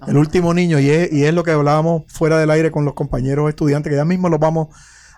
El 0.06 0.16
último 0.16 0.54
niño, 0.54 0.78
y 0.78 0.88
es, 0.88 1.12
y 1.12 1.24
es 1.24 1.34
lo 1.34 1.42
que 1.42 1.50
hablábamos 1.50 2.04
fuera 2.06 2.38
del 2.38 2.52
aire 2.52 2.70
con 2.70 2.84
los 2.84 2.94
compañeros 2.94 3.48
estudiantes, 3.48 3.90
que 3.90 3.96
ya 3.96 4.04
mismo 4.04 4.28
los 4.28 4.38
vamos 4.38 4.68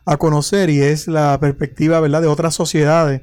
a 0.07 0.17
conocer, 0.17 0.71
y 0.71 0.81
es 0.81 1.09
la 1.09 1.39
perspectiva, 1.39 2.01
¿verdad?, 2.01 2.23
de 2.23 2.29
otras 2.29 2.55
sociedades 2.55 3.21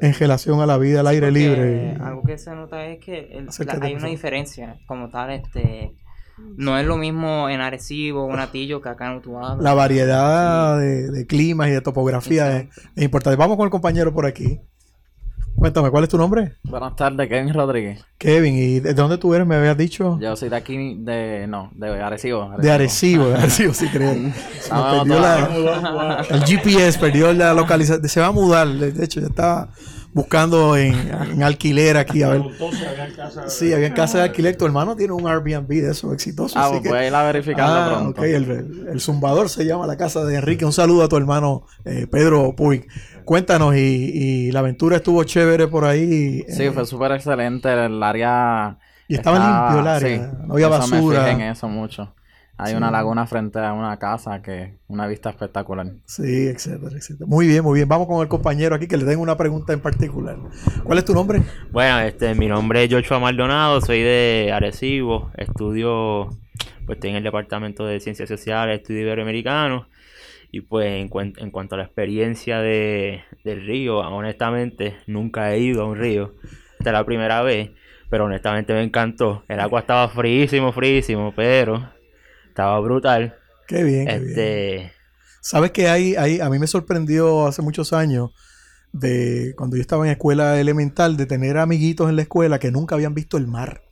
en 0.00 0.14
relación 0.14 0.60
a 0.60 0.66
la 0.66 0.78
vida 0.78 1.00
al 1.00 1.06
aire 1.06 1.26
Porque 1.28 1.38
libre. 1.40 1.96
Algo 2.00 2.22
que 2.22 2.38
se 2.38 2.54
nota 2.54 2.86
es 2.86 2.98
que 3.04 3.28
el- 3.32 3.48
Acércate, 3.48 3.80
la- 3.80 3.86
hay 3.86 3.94
una 3.94 4.08
diferencia 4.08 4.76
como 4.86 5.08
tal, 5.10 5.30
este 5.30 5.92
no 6.56 6.78
es 6.78 6.86
lo 6.86 6.96
mismo 6.96 7.48
en 7.50 7.60
Arecibo 7.60 8.24
o 8.24 8.32
en 8.32 8.40
Atillo 8.40 8.80
que 8.80 8.88
acá 8.88 9.10
en 9.10 9.18
Utuado. 9.18 9.60
La 9.62 9.74
variedad 9.74 10.78
de, 10.78 11.10
de 11.10 11.26
climas 11.26 11.68
y 11.68 11.72
de 11.72 11.80
topografía 11.82 12.56
es, 12.58 12.68
es 12.96 13.04
importante. 13.04 13.36
Vamos 13.36 13.56
con 13.56 13.64
el 13.66 13.70
compañero 13.70 14.12
por 14.12 14.26
aquí. 14.26 14.60
Cuéntame, 15.62 15.90
¿cuál 15.92 16.02
es 16.02 16.10
tu 16.10 16.18
nombre? 16.18 16.56
Buenas 16.64 16.96
tardes, 16.96 17.28
Kevin 17.28 17.54
Rodríguez. 17.54 18.04
Kevin, 18.18 18.56
¿y 18.56 18.80
de 18.80 18.94
dónde 18.94 19.16
tú 19.16 19.32
eres? 19.32 19.46
Me 19.46 19.54
habías 19.54 19.78
dicho. 19.78 20.18
Yo 20.20 20.34
soy 20.34 20.48
de 20.48 20.56
aquí, 20.56 20.96
de. 20.98 21.46
No, 21.46 21.70
de 21.76 22.02
Arecibo. 22.02 22.50
De 22.58 22.68
Arecibo, 22.68 23.26
de 23.28 23.34
Arecibo, 23.36 23.72
sí 23.72 23.86
creo. 23.86 24.12
Perdió 24.68 25.04
no, 25.04 25.20
la- 25.20 26.26
el 26.28 26.42
GPS, 26.44 26.98
perdió 26.98 27.32
la 27.32 27.54
localización. 27.54 28.08
Se 28.08 28.18
va 28.18 28.26
a 28.26 28.32
mudar, 28.32 28.66
de 28.66 29.04
hecho, 29.04 29.20
ya 29.20 29.28
estaba 29.28 29.68
buscando 30.14 30.76
en, 30.76 30.94
en 31.32 31.42
alquiler 31.42 31.96
aquí 31.96 32.22
a 32.22 32.28
ver. 32.30 32.42
Sí, 33.48 33.72
había 33.72 33.86
en 33.86 33.94
casa 33.94 34.18
de 34.18 34.24
alquiler. 34.24 34.56
Tu 34.56 34.64
hermano 34.66 34.94
tiene 34.96 35.12
un 35.12 35.26
Airbnb 35.26 35.68
de 35.68 35.90
eso 35.90 36.12
exitoso. 36.12 36.58
Ah, 36.58 36.64
así 36.64 36.70
pues 36.72 36.82
que- 36.82 36.88
puedes 36.90 37.08
ir 37.08 37.14
a 37.14 37.22
verificarlo 37.24 37.74
Ah, 37.74 37.88
pronto. 37.98 38.20
ok, 38.20 38.26
el, 38.26 38.50
el- 38.50 38.88
el 38.92 39.00
zumbador 39.00 39.48
se 39.48 39.64
llama 39.64 39.86
la 39.86 39.96
casa 39.96 40.24
de 40.24 40.36
Enrique. 40.36 40.64
Un 40.64 40.72
saludo 40.72 41.04
a 41.04 41.08
tu 41.08 41.16
hermano 41.16 41.66
eh, 41.84 42.06
Pedro 42.10 42.54
Puig. 42.56 42.86
Cuéntanos, 43.24 43.74
y, 43.76 43.78
y 43.78 44.50
la 44.52 44.60
aventura 44.60 44.96
estuvo 44.96 45.22
chévere 45.24 45.68
por 45.68 45.84
ahí. 45.84 46.44
Sí, 46.48 46.64
eh, 46.64 46.72
fue 46.72 46.84
súper 46.86 47.12
excelente. 47.12 47.72
El 47.72 48.02
área. 48.02 48.78
Y 49.08 49.14
estaba 49.14 49.38
limpio 49.38 49.80
el 49.80 49.86
área, 49.88 50.32
no 50.46 50.54
había 50.54 50.68
Me 50.68 50.78
basura. 50.78 51.20
fijé 51.24 51.30
en 51.32 51.40
eso 51.42 51.68
mucho. 51.68 52.14
Hay 52.62 52.70
Sí. 52.72 52.76
una 52.76 52.90
laguna 52.90 53.26
frente 53.26 53.58
a 53.58 53.72
una 53.72 53.98
casa 53.98 54.40
que 54.42 54.78
una 54.88 55.06
vista 55.06 55.30
espectacular. 55.30 55.86
Sí, 56.06 56.46
etcétera, 56.48 56.96
etcétera. 56.96 57.26
Muy 57.28 57.46
bien, 57.46 57.62
muy 57.64 57.78
bien. 57.78 57.88
Vamos 57.88 58.06
con 58.06 58.22
el 58.22 58.28
compañero 58.28 58.74
aquí 58.76 58.86
que 58.86 58.96
le 58.96 59.04
tengo 59.04 59.22
una 59.22 59.36
pregunta 59.36 59.72
en 59.72 59.80
particular. 59.80 60.36
¿Cuál 60.84 60.98
es 60.98 61.04
tu 61.04 61.12
nombre? 61.14 61.42
Bueno, 61.70 62.00
este, 62.00 62.34
mi 62.34 62.46
nombre 62.46 62.84
es 62.84 62.92
Joshua 62.92 63.18
Maldonado, 63.18 63.80
soy 63.80 64.00
de 64.02 64.50
Arecibo, 64.54 65.30
estudio, 65.36 66.28
pues 66.86 66.96
estoy 66.96 67.10
en 67.10 67.16
el 67.16 67.22
departamento 67.24 67.84
de 67.86 68.00
Ciencias 68.00 68.28
Sociales, 68.28 68.80
estudio 68.80 69.00
iberoamericano, 69.02 69.88
y 70.50 70.60
pues 70.60 70.86
en, 71.00 71.08
cuen- 71.08 71.34
en 71.38 71.50
cuanto 71.50 71.74
a 71.74 71.78
la 71.78 71.84
experiencia 71.84 72.60
de, 72.60 73.22
del 73.44 73.64
río, 73.66 73.98
honestamente 73.98 74.96
nunca 75.06 75.52
he 75.54 75.58
ido 75.60 75.82
a 75.82 75.86
un 75.86 75.96
río, 75.96 76.34
esta 76.78 76.90
es 76.90 76.92
la 76.92 77.04
primera 77.06 77.42
vez, 77.42 77.70
pero 78.10 78.26
honestamente 78.26 78.74
me 78.74 78.82
encantó, 78.82 79.44
el 79.48 79.60
agua 79.60 79.80
estaba 79.80 80.08
fríísimo, 80.08 80.72
fríísimo, 80.72 81.32
pero 81.34 81.88
estaba 82.52 82.78
brutal, 82.80 83.34
Qué 83.66 83.82
bien, 83.82 84.06
qué 84.06 84.18
bien. 84.18 84.28
este, 84.28 84.92
Sabes 85.40 85.70
que 85.72 85.88
hay, 85.88 86.14
hay, 86.16 86.40
a 86.40 86.48
mí 86.50 86.58
me 86.58 86.66
sorprendió 86.66 87.46
hace 87.46 87.62
muchos 87.62 87.92
años 87.92 88.30
de 88.92 89.54
cuando 89.56 89.76
yo 89.76 89.80
estaba 89.80 90.04
en 90.06 90.12
escuela 90.12 90.60
elemental 90.60 91.16
de 91.16 91.24
tener 91.26 91.56
amiguitos 91.58 92.08
en 92.10 92.16
la 92.16 92.22
escuela 92.22 92.58
que 92.58 92.70
nunca 92.70 92.94
habían 92.94 93.14
visto 93.14 93.38
el 93.38 93.46
mar. 93.46 93.82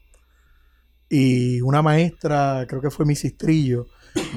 Y 1.09 1.61
una 1.63 1.83
maestra, 1.83 2.67
creo 2.69 2.81
que 2.81 2.91
fue 2.91 3.05
mi 3.07 3.15
Trillo, 3.15 3.87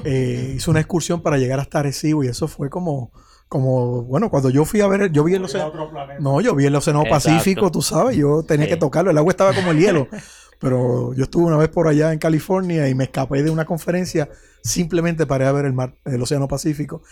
eh, 0.04 0.54
hizo 0.56 0.70
una 0.70 0.80
excursión 0.80 1.20
para 1.22 1.36
llegar 1.38 1.60
hasta 1.60 1.78
Arecibo 1.80 2.24
y 2.24 2.28
eso 2.28 2.48
fue 2.48 2.68
como, 2.68 3.12
como, 3.48 4.02
bueno, 4.04 4.28
cuando 4.30 4.50
yo 4.50 4.64
fui 4.64 4.80
a 4.80 4.88
ver, 4.88 5.12
yo 5.12 5.22
vi 5.22 5.34
el 5.34 5.44
océano, 5.44 5.72
no, 6.18 6.40
yo 6.40 6.54
vi 6.56 6.64
el 6.66 6.74
océano. 6.74 7.04
Pacífico, 7.08 7.70
tú 7.70 7.80
sabes, 7.82 8.16
yo 8.16 8.42
tenía 8.42 8.66
Sí. 8.66 8.70
que 8.72 8.76
tocarlo, 8.76 9.10
el 9.12 9.18
agua 9.18 9.30
estaba 9.30 9.52
como 9.54 9.70
el 9.70 9.78
hielo. 9.78 10.08
Pero 10.60 11.12
yo 11.14 11.24
estuve 11.24 11.44
una 11.44 11.56
vez 11.56 11.68
por 11.68 11.88
allá 11.88 12.12
en 12.12 12.18
California 12.18 12.88
y 12.88 12.94
me 12.94 13.04
escapé 13.04 13.42
de 13.42 13.50
una 13.50 13.64
conferencia 13.64 14.28
simplemente 14.62 15.26
para 15.26 15.44
ir 15.44 15.48
a 15.48 15.52
ver 15.52 15.64
el 15.66 15.72
mar, 15.72 15.94
el 16.04 16.22
océano 16.22 16.48
Pacífico. 16.48 17.02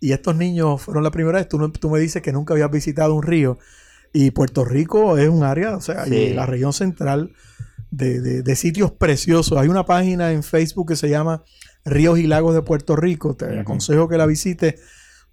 Y 0.00 0.12
estos 0.12 0.36
niños 0.36 0.82
fueron 0.82 1.02
la 1.02 1.10
primera 1.10 1.38
vez. 1.38 1.48
Tú, 1.48 1.70
tú 1.72 1.90
me 1.90 1.98
dices 2.00 2.22
que 2.22 2.32
nunca 2.32 2.54
habías 2.54 2.70
visitado 2.70 3.14
un 3.14 3.22
río. 3.22 3.58
Y 4.12 4.30
Puerto 4.30 4.64
Rico 4.64 5.18
es 5.18 5.28
un 5.28 5.42
área, 5.42 5.76
o 5.76 5.80
sea, 5.80 6.04
Sí. 6.04 6.32
la 6.34 6.46
región 6.46 6.72
central 6.72 7.32
de, 7.90 8.20
de- 8.20 8.42
de 8.42 8.56
sitios 8.56 8.92
preciosos. 8.92 9.58
Hay 9.58 9.68
una 9.68 9.84
página 9.86 10.32
en 10.32 10.42
Facebook 10.42 10.88
que 10.88 10.96
se 10.96 11.08
llama 11.08 11.42
Ríos 11.84 12.18
y 12.18 12.26
Lagos 12.26 12.54
de 12.54 12.62
Puerto 12.62 12.96
Rico. 12.96 13.34
Te 13.36 13.58
aconsejo 13.60 14.08
que 14.08 14.16
la 14.16 14.26
visites 14.26 14.80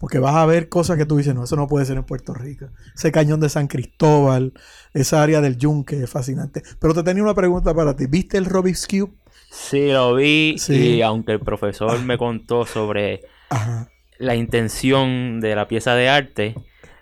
porque 0.01 0.20
vas 0.20 0.36
a 0.36 0.46
ver 0.46 0.67
cosas 0.67 0.98
que 0.98 1.05
tú 1.05 1.15
dices, 1.15 1.34
no, 1.34 1.46
eso 1.46 1.55
no 1.55 1.67
puede 1.67 1.86
ser 1.86 1.96
en 1.96 2.03
Puerto 2.03 2.34
Rico. 2.34 2.65
Ese 2.93 3.12
cañón 3.13 3.39
de 3.39 3.48
San 3.48 3.67
Cristóbal, 3.67 4.51
esa 4.93 5.24
área 5.24 5.39
del 5.39 5.55
Yunque 5.58 6.03
es 6.03 6.10
fascinante. 6.10 6.63
Pero 6.79 6.93
te 6.93 7.03
tenía 7.03 7.24
una 7.24 7.36
pregunta 7.36 7.74
para 7.74 7.96
ti. 7.96 8.08
¿Viste 8.08 8.38
el 8.38 8.46
Rubik's 8.46 8.86
Cube? 8.88 9.12
sí 9.51 9.91
lo 9.91 10.15
vi, 10.15 10.55
Sí. 10.58 10.74
y 10.96 11.01
aunque 11.01 11.34
el 11.34 11.39
profesor 11.39 12.01
me 12.03 12.17
contó 12.17 12.65
sobre 12.65 13.22
Ajá. 13.50 13.89
la 14.17 14.36
intención 14.36 15.39
de 15.41 15.55
la 15.55 15.67
pieza 15.67 15.93
de 15.93 16.08
arte, 16.10 16.55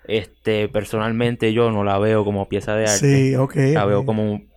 este, 0.08 0.68
personalmente 0.68 1.52
yo 1.52 1.70
no 1.70 1.84
la 1.84 1.98
veo 1.98 2.24
como 2.24 2.48
pieza 2.48 2.74
de 2.74 2.84
arte. 2.86 3.28
Sí, 3.30 3.36
ok. 3.36 3.54
La 3.74 3.84
veo 3.84 4.04
como 4.04 4.30
un- 4.32 4.48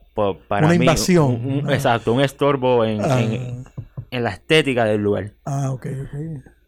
para 0.48 0.66
Una 0.66 0.76
mí, 0.76 0.84
invasión. 0.84 1.26
un- 1.46 1.46
un- 1.60 1.70
Ah. 1.70 1.74
exacto, 1.76 2.14
un 2.14 2.22
estorbo 2.22 2.84
en, 2.86 3.02
Ah, 3.02 3.22
en- 3.22 3.64
en 4.12 4.24
la 4.24 4.32
estética 4.32 4.86
del 4.86 5.02
lugar. 5.02 5.34
ah, 5.46 5.72
ok, 5.72 5.86
ok. 6.02 6.20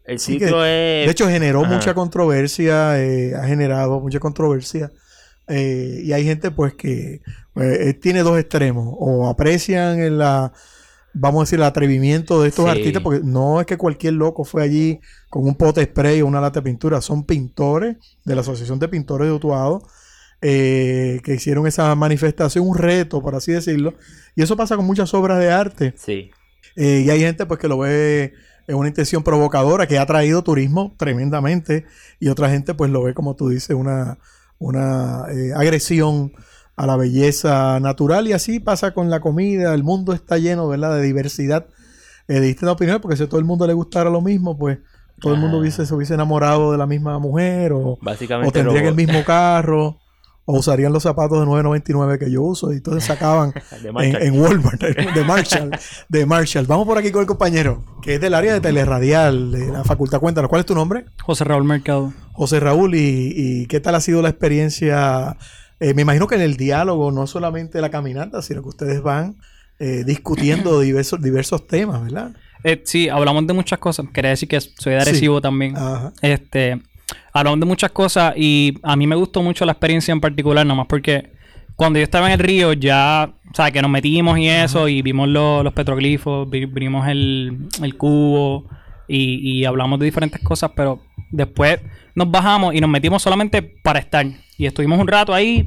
El 0.06 0.18
Sí 0.18 0.34
ciclo 0.34 0.64
es... 0.64 1.06
De 1.06 1.10
hecho, 1.10 1.28
generó 1.28 1.64
Ajá. 1.64 1.74
mucha 1.74 1.94
controversia, 1.94 3.02
eh, 3.02 3.34
ha 3.34 3.46
generado 3.46 4.00
mucha 4.00 4.20
controversia. 4.20 4.90
eh, 5.48 6.00
y 6.04 6.12
hay 6.12 6.24
gente, 6.24 6.50
pues, 6.50 6.74
que 6.74 7.20
pues, 7.54 7.78
eh, 7.80 7.94
tiene 7.94 8.22
dos 8.22 8.38
extremos. 8.38 8.88
O 8.98 9.28
aprecian 9.28 10.00
el, 10.00 10.18
la, 10.18 10.52
vamos 11.12 11.40
a 11.40 11.44
decir, 11.44 11.58
el 11.60 11.64
atrevimiento 11.64 12.42
de 12.42 12.48
estos 12.48 12.64
Sí. 12.64 12.70
artistas, 12.70 13.02
porque 13.02 13.20
no 13.24 13.60
es 13.60 13.66
que 13.66 13.76
cualquier 13.76 14.14
loco 14.14 14.44
fue 14.44 14.62
allí 14.62 15.00
con 15.30 15.44
un 15.44 15.54
pote 15.54 15.84
spray 15.84 16.20
o 16.22 16.26
una 16.26 16.40
lata 16.40 16.60
de 16.60 16.64
pintura. 16.64 17.00
Son 17.00 17.24
pintores 17.24 17.96
de 18.24 18.34
la 18.34 18.40
Asociación 18.40 18.78
de 18.80 18.88
Pintores 18.88 19.26
de 19.28 19.32
Utuado 19.34 19.82
eh, 20.42 21.20
que 21.24 21.34
hicieron 21.34 21.66
esa 21.66 21.94
manifestación, 21.94 22.66
un 22.68 22.76
reto, 22.76 23.22
por 23.22 23.34
así 23.34 23.52
decirlo. 23.52 23.94
Y 24.34 24.42
eso 24.42 24.56
pasa 24.56 24.76
con 24.76 24.84
muchas 24.84 25.14
obras 25.14 25.38
de 25.38 25.50
arte. 25.50 25.94
Sí, 25.96 26.30
Eh, 26.76 27.04
y 27.06 27.10
hay 27.10 27.20
gente 27.20 27.46
pues 27.46 27.58
que 27.58 27.68
lo 27.68 27.78
ve 27.78 28.34
en 28.66 28.76
una 28.76 28.88
intención 28.88 29.22
provocadora 29.22 29.86
que 29.86 29.98
ha 29.98 30.06
traído 30.06 30.42
turismo 30.42 30.94
tremendamente 30.96 31.86
y 32.20 32.28
otra 32.28 32.50
gente 32.50 32.74
pues 32.74 32.90
lo 32.90 33.02
ve 33.02 33.14
como 33.14 33.36
tú 33.36 33.48
dices 33.48 33.76
una, 33.76 34.18
una 34.58 35.26
eh, 35.30 35.52
agresión 35.54 36.32
a 36.76 36.86
la 36.86 36.96
belleza 36.96 37.80
natural 37.80 38.28
y 38.28 38.32
así 38.32 38.60
pasa 38.60 38.92
con 38.92 39.08
la 39.08 39.20
comida, 39.20 39.72
el 39.72 39.82
mundo 39.82 40.12
está 40.12 40.38
lleno 40.38 40.68
¿verdad? 40.68 40.96
de 40.96 41.02
diversidad 41.02 41.66
eh, 42.28 42.34
de 42.34 42.40
distintas 42.40 42.74
opiniones 42.74 43.00
porque 43.00 43.16
si 43.16 43.22
a 43.22 43.28
todo 43.28 43.38
el 43.38 43.46
mundo 43.46 43.66
le 43.66 43.72
gustara 43.72 44.10
lo 44.10 44.20
mismo 44.20 44.58
pues 44.58 44.78
todo 45.20 45.32
el 45.32 45.40
mundo 45.40 45.56
Ah. 45.56 45.60
hubiese, 45.60 45.86
se 45.86 45.94
hubiese 45.94 46.14
enamorado 46.14 46.72
de 46.72 46.78
la 46.78 46.86
misma 46.86 47.18
mujer 47.18 47.72
o, 47.72 47.98
básicamente... 48.02 48.48
o 48.48 48.52
tendrían 48.52 48.86
el 48.86 48.94
mismo 48.94 49.24
carro 49.24 49.98
o 50.46 50.58
usarían 50.58 50.92
los 50.92 51.02
zapatos 51.02 51.38
de 51.40 51.44
9.99 51.44 52.18
que 52.18 52.30
yo 52.30 52.42
uso 52.42 52.72
y 52.72 52.76
entonces 52.76 53.04
sacaban 53.04 53.52
en 53.82 54.40
Walmart, 54.40 54.80
de 54.80 55.24
Marshall, 55.24 55.70
de 56.08 56.24
Marshall. 56.24 56.66
Vamos 56.66 56.86
por 56.86 56.96
aquí 56.96 57.10
con 57.10 57.20
el 57.20 57.26
compañero, 57.26 57.84
que 58.00 58.14
es 58.14 58.20
del 58.20 58.32
área 58.32 58.54
de 58.54 58.60
teleradial, 58.60 59.50
de 59.50 59.66
la 59.66 59.84
facultad. 59.84 60.20
Cuéntanos, 60.20 60.48
¿cuál 60.48 60.60
es 60.60 60.66
tu 60.66 60.74
nombre? 60.74 61.04
José 61.20 61.44
Raúl 61.44 61.64
Mercado. 61.64 62.14
José 62.32 62.60
Raúl, 62.60 62.94
¿y, 62.94 63.32
y 63.34 63.66
qué 63.66 63.80
tal 63.80 63.96
ha 63.96 64.00
sido 64.00 64.22
la 64.22 64.28
experiencia? 64.28 65.36
Eh, 65.80 65.94
me 65.94 66.02
imagino 66.02 66.26
que 66.26 66.36
en 66.36 66.42
el 66.42 66.56
diálogo, 66.56 67.10
no 67.10 67.26
solamente 67.26 67.80
la 67.80 67.90
caminata, 67.90 68.40
sino 68.40 68.62
que 68.62 68.68
ustedes 68.68 69.02
van 69.02 69.36
eh, 69.78 70.04
discutiendo 70.06 70.80
diversos, 70.80 71.20
diversos 71.20 71.66
temas, 71.66 72.02
¿verdad? 72.02 72.32
Eh, 72.64 72.82
sí, 72.84 73.08
hablamos 73.08 73.46
de 73.46 73.52
muchas 73.52 73.78
cosas. 73.78 74.06
Quería 74.12 74.30
decir 74.30 74.48
que 74.48 74.60
soy 74.60 74.94
de 74.94 75.00
Arecibo 75.00 75.40
también. 75.40 75.76
Ajá. 75.76 76.12
Este, 76.22 76.80
hablamos 77.38 77.60
de 77.60 77.66
muchas 77.66 77.90
cosas 77.92 78.34
y 78.36 78.74
a 78.82 78.96
mí 78.96 79.06
me 79.06 79.16
gustó 79.16 79.42
mucho 79.42 79.64
la 79.64 79.72
experiencia 79.72 80.12
en 80.12 80.20
particular, 80.20 80.66
nomás 80.66 80.86
porque 80.88 81.32
cuando 81.76 81.98
yo 81.98 82.04
estaba 82.04 82.26
en 82.26 82.32
el 82.32 82.38
río 82.38 82.72
ya, 82.72 83.30
o 83.50 83.54
sea, 83.54 83.70
que 83.70 83.82
nos 83.82 83.90
metimos 83.90 84.38
y 84.38 84.48
eso 84.48 84.88
y 84.88 85.02
vimos 85.02 85.28
lo- 85.28 85.62
los 85.62 85.72
petroglifos, 85.74 86.48
vi- 86.48 86.64
vimos 86.66 87.06
el, 87.08 87.68
el 87.82 87.96
cubo 87.96 88.64
y, 89.08 89.58
y 89.60 89.64
hablamos 89.64 89.98
de 89.98 90.06
diferentes 90.06 90.40
cosas, 90.42 90.70
pero 90.74 91.00
Después 91.32 91.80
nos 92.14 92.30
bajamos 92.30 92.72
y 92.72 92.80
nos 92.80 92.88
metimos 92.88 93.20
solamente 93.20 93.60
para 93.60 93.98
estar. 93.98 94.24
Y 94.56 94.64
estuvimos 94.64 94.98
un 95.00 95.08
rato 95.08 95.34
ahí 95.34 95.66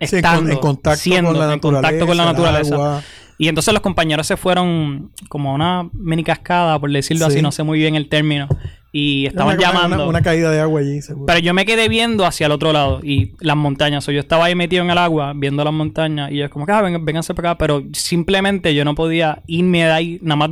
en, 0.00 0.06
estando, 0.16 0.50
en 0.50 0.58
contacto 0.58 0.98
siendo, 1.00 1.30
con 1.30 1.38
la 1.38 1.54
en 1.54 1.60
contacto 1.60 2.04
con 2.06 2.16
la 2.16 2.24
naturaleza. 2.24 3.02
Y 3.38 3.48
entonces 3.48 3.72
los 3.72 3.82
compañeros 3.82 4.26
se 4.26 4.36
fueron 4.36 5.12
como 5.28 5.50
a 5.52 5.54
una 5.54 5.88
mini 5.92 6.24
cascada, 6.24 6.78
por 6.78 6.90
decirlo 6.90 7.26
Sí. 7.26 7.32
así, 7.34 7.42
no 7.42 7.52
sé 7.52 7.62
muy 7.62 7.78
bien 7.78 7.94
el 7.94 8.08
término. 8.08 8.48
Y 8.90 9.26
estaban 9.26 9.56
Una- 9.58 9.62
llamando. 9.72 10.08
Una, 10.08 10.22
caída 10.22 10.50
de 10.50 10.60
agua 10.60 10.80
allí, 10.80 11.02
seguro. 11.02 11.26
Pero 11.26 11.38
yo 11.40 11.52
me 11.54 11.64
quedé 11.66 11.88
viendo 11.88 12.24
hacia 12.24 12.46
el 12.46 12.52
otro 12.52 12.72
lado 12.72 13.00
y 13.04 13.34
las 13.38 13.54
montañas. 13.56 14.08
O 14.08 14.12
yo 14.12 14.18
estaba 14.18 14.46
ahí 14.46 14.54
metido 14.54 14.82
en 14.82 14.90
el 14.90 14.98
agua 14.98 15.34
viendo 15.36 15.62
las 15.62 15.72
montañas 15.74 16.32
y 16.32 16.38
yo 16.38 16.50
como 16.50 16.64
que, 16.66 16.72
ah, 16.72 16.80
ven- 16.82 17.04
vénganse 17.04 17.34
para 17.34 17.50
acá. 17.50 17.58
Pero 17.58 17.82
simplemente 17.92 18.74
yo 18.74 18.84
no 18.84 18.94
podía 18.94 19.42
irme 19.46 19.84
de 19.84 19.90
ahí 19.92 20.18
nada 20.22 20.36
más 20.36 20.50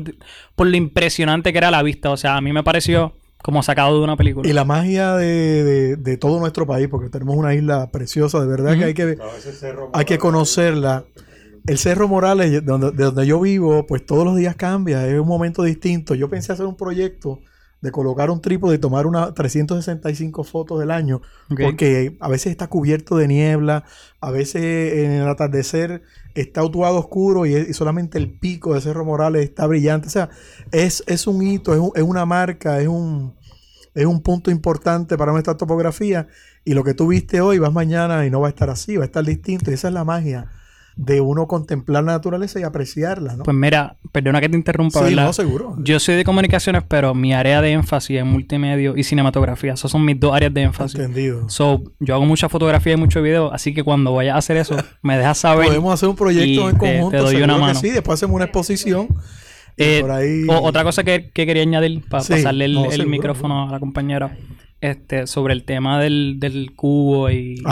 por 0.54 0.66
lo 0.66 0.76
impresionante 0.76 1.50
que 1.50 1.58
era 1.58 1.70
la 1.70 1.82
vista. 1.82 2.10
O 2.10 2.16
sea, 2.18 2.36
a 2.36 2.40
mí 2.42 2.52
me 2.52 2.62
pareció 2.62 3.14
como 3.42 3.62
sacado 3.62 3.96
de 3.98 4.04
una 4.04 4.16
película. 4.16 4.48
Y 4.48 4.52
la 4.52 4.64
magia 4.64 5.14
de, 5.16 5.64
de- 5.64 5.96
de 5.96 6.16
todo 6.18 6.38
nuestro 6.38 6.66
país, 6.66 6.88
porque 6.88 7.08
tenemos 7.08 7.36
una 7.36 7.54
isla 7.54 7.90
preciosa, 7.90 8.38
de 8.40 8.46
verdad 8.46 8.76
que 8.76 8.84
hay 8.84 8.94
que, 8.94 9.16
hay 9.94 10.04
que 10.04 10.18
conocerla. 10.18 11.04
El 11.66 11.78
Cerro 11.78 12.06
Morales, 12.06 12.50
de 12.52 12.60
donde, 12.60 12.92
de 12.92 13.04
donde 13.04 13.26
yo 13.26 13.40
vivo, 13.40 13.86
pues 13.86 14.06
todos 14.06 14.24
los 14.24 14.36
días 14.36 14.54
cambia, 14.56 15.06
es 15.08 15.18
un 15.18 15.26
momento 15.26 15.62
distinto. 15.64 16.14
Yo 16.14 16.28
pensé 16.30 16.52
hacer 16.52 16.66
un 16.66 16.76
proyecto 16.76 17.40
de 17.80 17.90
colocar 17.90 18.30
un 18.30 18.40
trípode 18.40 18.76
y 18.76 18.78
tomar 18.78 19.06
unas 19.06 19.34
365 19.34 20.44
fotos 20.44 20.78
del 20.78 20.90
año, 20.92 21.22
porque 21.64 22.16
a 22.20 22.28
veces 22.28 22.52
está 22.52 22.68
cubierto 22.68 23.16
de 23.16 23.28
niebla, 23.28 23.84
a 24.20 24.30
veces 24.30 24.62
en 24.94 25.10
el 25.12 25.28
atardecer 25.28 26.02
está 26.34 26.60
todo 26.62 26.82
oscuro 26.98 27.46
y, 27.46 27.54
y 27.56 27.72
solamente 27.74 28.16
el 28.18 28.38
pico 28.38 28.74
de 28.74 28.80
Cerro 28.80 29.04
Morales 29.04 29.44
está 29.44 29.66
brillante. 29.66 30.06
O 30.06 30.10
sea, 30.10 30.30
es, 30.72 31.02
es 31.06 31.26
un 31.26 31.42
hito, 31.46 31.74
es, 31.74 31.80
un- 31.80 31.92
es 31.96 32.02
una 32.02 32.24
marca, 32.26 32.80
es 32.80 32.88
un, 32.88 33.34
es 33.94 34.06
un 34.06 34.22
punto 34.22 34.50
importante 34.52 35.16
para 35.18 35.32
nuestra 35.32 35.56
topografía. 35.56 36.28
Y 36.64 36.74
lo 36.74 36.84
que 36.84 36.94
tú 36.94 37.08
viste 37.08 37.40
hoy, 37.40 37.58
vas 37.58 37.72
mañana 37.72 38.24
y 38.26 38.30
no 38.30 38.40
va 38.40 38.46
a 38.48 38.50
estar 38.50 38.70
así, 38.70 38.96
va 38.96 39.02
a 39.04 39.06
estar 39.06 39.24
distinto. 39.24 39.70
Y 39.70 39.74
esa 39.74 39.88
es 39.88 39.94
la 39.94 40.04
magia 40.04 40.50
de 40.96 41.20
uno 41.20 41.46
contemplar 41.46 42.02
la 42.04 42.12
naturaleza 42.12 42.58
y 42.58 42.62
apreciarla, 42.62 43.36
¿no? 43.36 43.44
Pues 43.44 43.54
mira, 43.54 43.96
perdona 44.12 44.40
que 44.40 44.48
te 44.48 44.56
interrumpa, 44.56 45.00
sí, 45.00 45.04
¿verdad? 45.10 45.26
no, 45.26 45.32
seguro. 45.34 45.74
Yo 45.78 46.00
soy 46.00 46.14
de 46.16 46.24
comunicaciones, 46.24 46.82
pero 46.88 47.14
mi 47.14 47.34
área 47.34 47.60
de 47.60 47.72
énfasis 47.72 48.18
es 48.18 48.24
multimedia 48.24 48.94
y 48.96 49.04
cinematografía. 49.04 49.74
Esas 49.74 49.90
son 49.90 50.04
mis 50.06 50.18
dos 50.18 50.34
áreas 50.34 50.54
de 50.54 50.62
énfasis. 50.62 50.98
Entendido. 50.98 51.48
So, 51.50 51.82
yo 52.00 52.14
hago 52.14 52.24
mucha 52.24 52.48
fotografía 52.48 52.94
y 52.94 52.96
mucho 52.96 53.20
video, 53.20 53.52
así 53.52 53.74
que 53.74 53.84
cuando 53.84 54.14
vayas 54.14 54.36
a 54.36 54.38
hacer 54.38 54.56
eso, 54.56 54.74
me 55.02 55.18
dejas 55.18 55.36
saber. 55.36 55.66
Podemos 55.66 55.92
hacer 55.92 56.08
un 56.08 56.16
proyecto 56.16 56.70
en 56.70 56.76
conjunto. 56.78 57.10
Te, 57.10 57.16
doy 57.18 57.42
una 57.42 57.58
mano. 57.58 57.78
sí, 57.78 57.90
después 57.90 58.18
hacemos 58.18 58.34
una 58.36 58.46
exposición. 58.46 59.08
Eh, 59.76 59.98
por 60.00 60.10
ahí... 60.12 60.46
o- 60.48 60.62
otra 60.62 60.82
cosa 60.82 61.04
que, 61.04 61.30
que 61.30 61.44
quería 61.44 61.62
añadir 61.62 62.02
para 62.08 62.22
Sí, 62.22 62.32
pasarle 62.32 62.64
el, 62.64 62.72
no, 62.72 62.84
el 62.86 62.92
seguro, 62.92 63.10
micrófono 63.10 63.68
a 63.68 63.72
la 63.72 63.78
compañera 63.78 64.34
este 64.80 65.26
sobre 65.26 65.54
el 65.54 65.64
tema 65.64 66.00
del, 66.00 66.36
del 66.38 66.72
cubo 66.74 67.30
y 67.30 67.62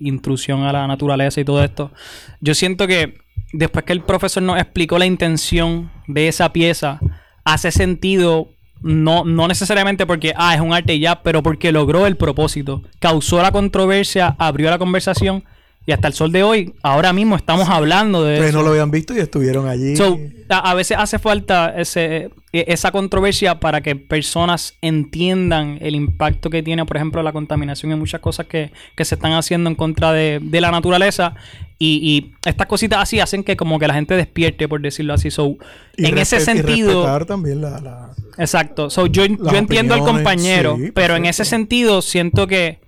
intrusión 0.00 0.62
a 0.62 0.72
la 0.72 0.86
naturaleza 0.86 1.40
y 1.40 1.44
todo 1.44 1.62
esto. 1.62 1.92
Yo 2.40 2.54
siento 2.54 2.86
que 2.86 3.18
después 3.52 3.84
que 3.84 3.92
el 3.92 4.02
profesor 4.02 4.42
nos 4.42 4.58
explicó 4.58 4.98
la 4.98 5.06
intención 5.06 5.90
de 6.06 6.28
esa 6.28 6.52
pieza, 6.52 7.00
hace 7.44 7.70
sentido. 7.70 8.48
No, 8.82 9.26
no 9.26 9.46
necesariamente 9.46 10.06
porque 10.06 10.32
ah, 10.36 10.54
es 10.54 10.60
un 10.62 10.72
arte 10.72 10.94
y 10.94 11.00
ya, 11.00 11.22
pero 11.22 11.42
porque 11.42 11.70
logró 11.70 12.06
el 12.06 12.16
propósito. 12.16 12.82
Causó 12.98 13.42
la 13.42 13.52
controversia, 13.52 14.34
abrió 14.38 14.70
la 14.70 14.78
conversación 14.78 15.44
y 15.86 15.92
hasta 15.92 16.08
el 16.08 16.14
sol 16.14 16.30
de 16.30 16.42
hoy, 16.42 16.74
ahora 16.82 17.12
mismo 17.12 17.36
estamos 17.36 17.68
hablando 17.68 18.22
de 18.22 18.38
eso. 18.48 18.58
no 18.58 18.62
lo 18.62 18.70
habían 18.70 18.90
visto 18.90 19.14
y 19.14 19.18
estuvieron 19.18 19.66
allí. 19.66 19.96
So, 19.96 20.18
a, 20.48 20.70
a 20.70 20.74
veces 20.74 20.96
hace 21.00 21.18
falta 21.18 21.74
ese, 21.76 22.30
e- 22.52 22.64
esa 22.68 22.92
controversia 22.92 23.58
para 23.60 23.80
que 23.80 23.96
personas 23.96 24.74
entiendan 24.82 25.78
el 25.80 25.94
impacto 25.94 26.50
que 26.50 26.62
tiene, 26.62 26.84
por 26.84 26.96
ejemplo, 26.96 27.22
la 27.22 27.32
contaminación 27.32 27.90
y 27.92 27.94
muchas 27.96 28.20
cosas 28.20 28.46
que, 28.46 28.70
que 28.94 29.04
se 29.04 29.14
están 29.14 29.32
haciendo 29.32 29.70
en 29.70 29.74
contra 29.74 30.12
de, 30.12 30.38
de 30.42 30.60
la 30.60 30.70
naturaleza. 30.70 31.34
Y, 31.78 32.00
y 32.02 32.48
estas 32.48 32.66
cositas 32.66 33.00
así 33.00 33.18
hacen 33.20 33.42
que 33.42 33.56
como 33.56 33.78
que 33.78 33.88
la 33.88 33.94
gente 33.94 34.14
despierte, 34.14 34.68
por 34.68 34.82
decirlo 34.82 35.14
así. 35.14 35.30
So, 35.30 35.56
Y 35.96 36.06
en 36.06 36.18
ese 36.18 36.36
y 36.36 36.40
sentido... 36.40 36.88
respetar 37.02 37.24
también 37.24 37.62
la... 37.62 37.80
la- 37.80 38.10
Exacto. 38.36 38.90
So, 38.90 39.06
yo, 39.06 39.24
yo 39.26 39.56
entiendo 39.56 39.94
al 39.94 40.00
compañero, 40.00 40.76
sí, 40.78 40.92
pero 40.94 41.16
en 41.16 41.24
ese 41.26 41.44
sentido 41.44 42.00
siento 42.02 42.46
que 42.46 42.80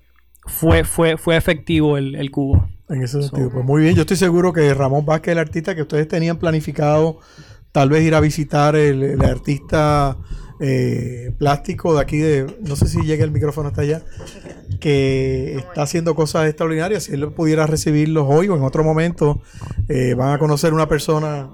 fue, 0.47 0.85
fue, 0.85 1.17
fue 1.17 1.37
efectivo 1.37 1.97
el, 1.97 2.15
el 2.17 2.31
cubo. 2.31 2.69
En 2.93 3.03
ese 3.03 3.23
sentido, 3.23 3.51
pues 3.51 3.65
muy 3.65 3.83
bien. 3.83 3.95
Yo 3.95 4.03
estoy 4.03 4.19
seguro 4.19 4.53
que 4.53 4.75
Ramón 4.75 5.07
Vázquez, 5.07 5.33
el 5.33 5.39
artista 5.39 5.75
que 5.75 5.81
ustedes 5.81 6.07
tenían 6.09 6.39
planificado, 6.39 7.21
tal 7.73 7.89
vez 7.89 8.05
ir 8.05 8.15
a 8.15 8.21
visitar 8.21 8.77
el, 8.77 9.03
el 9.03 9.25
artista 9.25 10.19
eh, 10.61 11.33
plástico 11.39 11.95
de 11.95 12.01
aquí 12.03 12.19
de, 12.19 12.59
no 12.61 12.77
sé 12.77 12.89
si 12.89 13.01
llega 13.01 13.25
el 13.25 13.31
micrófono 13.31 13.69
hasta 13.69 13.81
allá, 13.81 14.03
que 14.79 15.57
está 15.57 15.83
haciendo 15.83 16.15
cosas 16.15 16.47
extraordinarias. 16.49 17.05
Si 17.05 17.15
él 17.15 17.33
pudiera 17.33 17.67
recibirlos 17.67 18.27
hoy 18.29 18.49
o 18.49 18.57
en 18.57 18.63
otro 18.63 18.85
momento, 18.85 19.41
eh, 19.89 20.13
van 20.13 20.35
a 20.35 20.39
conocer 20.39 20.75
una 20.75 20.87
persona, 20.87 21.49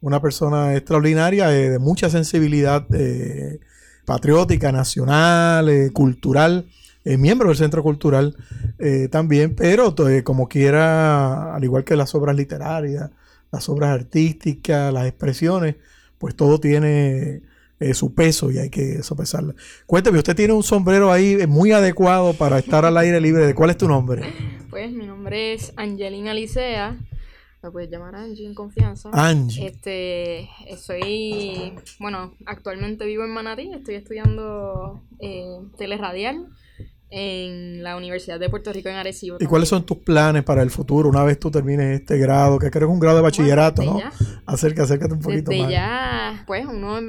una 0.00 0.22
persona 0.22 0.74
extraordinaria 0.74 1.54
eh, 1.54 1.68
de 1.68 1.78
mucha 1.78 2.08
sensibilidad 2.08 2.86
eh, 2.94 3.60
patriótica, 4.06 4.72
nacional, 4.72 5.68
eh, 5.68 5.90
cultural 5.92 6.66
eh, 7.08 7.16
miembro 7.16 7.48
del 7.48 7.56
Centro 7.56 7.82
Cultural 7.82 8.36
eh, 8.78 9.08
también, 9.10 9.54
pero 9.54 9.94
eh, 10.08 10.22
como 10.22 10.46
quiera, 10.46 11.54
al 11.54 11.64
igual 11.64 11.84
que 11.84 11.96
las 11.96 12.14
obras 12.14 12.36
literarias, 12.36 13.10
las 13.50 13.68
obras 13.70 13.90
artísticas, 13.90 14.92
las 14.92 15.06
expresiones, 15.06 15.76
pues 16.18 16.36
todo 16.36 16.60
tiene 16.60 17.40
eh, 17.80 17.94
su 17.94 18.14
peso 18.14 18.50
y 18.50 18.58
hay 18.58 18.68
que 18.68 19.02
sopesarla. 19.02 19.54
Cuénteme, 19.86 20.18
usted 20.18 20.36
tiene 20.36 20.52
un 20.52 20.62
sombrero 20.62 21.10
ahí 21.10 21.46
muy 21.46 21.72
adecuado 21.72 22.34
para 22.34 22.58
estar 22.58 22.84
al 22.84 22.98
aire 22.98 23.20
libre. 23.20 23.46
¿De 23.46 23.54
cuál 23.54 23.70
es 23.70 23.78
tu 23.78 23.88
nombre? 23.88 24.22
Pues 24.68 24.92
mi 24.92 25.06
nombre 25.06 25.54
es 25.54 25.72
Angelina 25.76 26.34
Licea. 26.34 26.98
Me 27.62 27.70
puedes 27.70 27.90
llamar 27.90 28.14
Angie 28.16 28.46
en 28.46 28.54
confianza. 28.54 29.10
Angie. 29.12 29.66
Este, 29.66 30.48
soy, 30.76 31.72
bueno, 31.98 32.34
actualmente 32.46 33.06
vivo 33.06 33.24
en 33.24 33.30
Manatí. 33.30 33.70
Estoy 33.72 33.94
estudiando 33.94 35.02
eh, 35.20 35.58
teleradial 35.76 36.48
en 37.10 37.82
la 37.82 37.96
Universidad 37.96 38.38
de 38.38 38.48
Puerto 38.48 38.72
Rico 38.72 38.88
en 38.88 38.96
Arecibo. 38.96 39.38
¿Y 39.40 39.46
cuáles 39.46 39.68
son 39.68 39.84
tus 39.84 39.98
planes 39.98 40.44
para 40.44 40.62
el 40.62 40.70
futuro 40.70 41.08
una 41.08 41.24
vez 41.24 41.38
tú 41.38 41.50
termines 41.50 42.00
este 42.00 42.18
grado? 42.18 42.58
Que 42.58 42.70
creo 42.70 42.88
que 42.88 42.92
es 42.92 42.94
un 42.94 43.00
grado 43.00 43.16
de 43.16 43.22
bachillerato, 43.22 43.82
desde 43.82 43.94
¿no? 43.94 44.00
ya. 44.00 44.12
Acércate, 44.46 44.82
acércate 44.82 45.14
un 45.14 45.20
poquito 45.20 45.50
Desde 45.50 45.62
más. 45.62 45.72
ya, 45.72 46.44
pues 46.46 46.66
uno, 46.66 47.00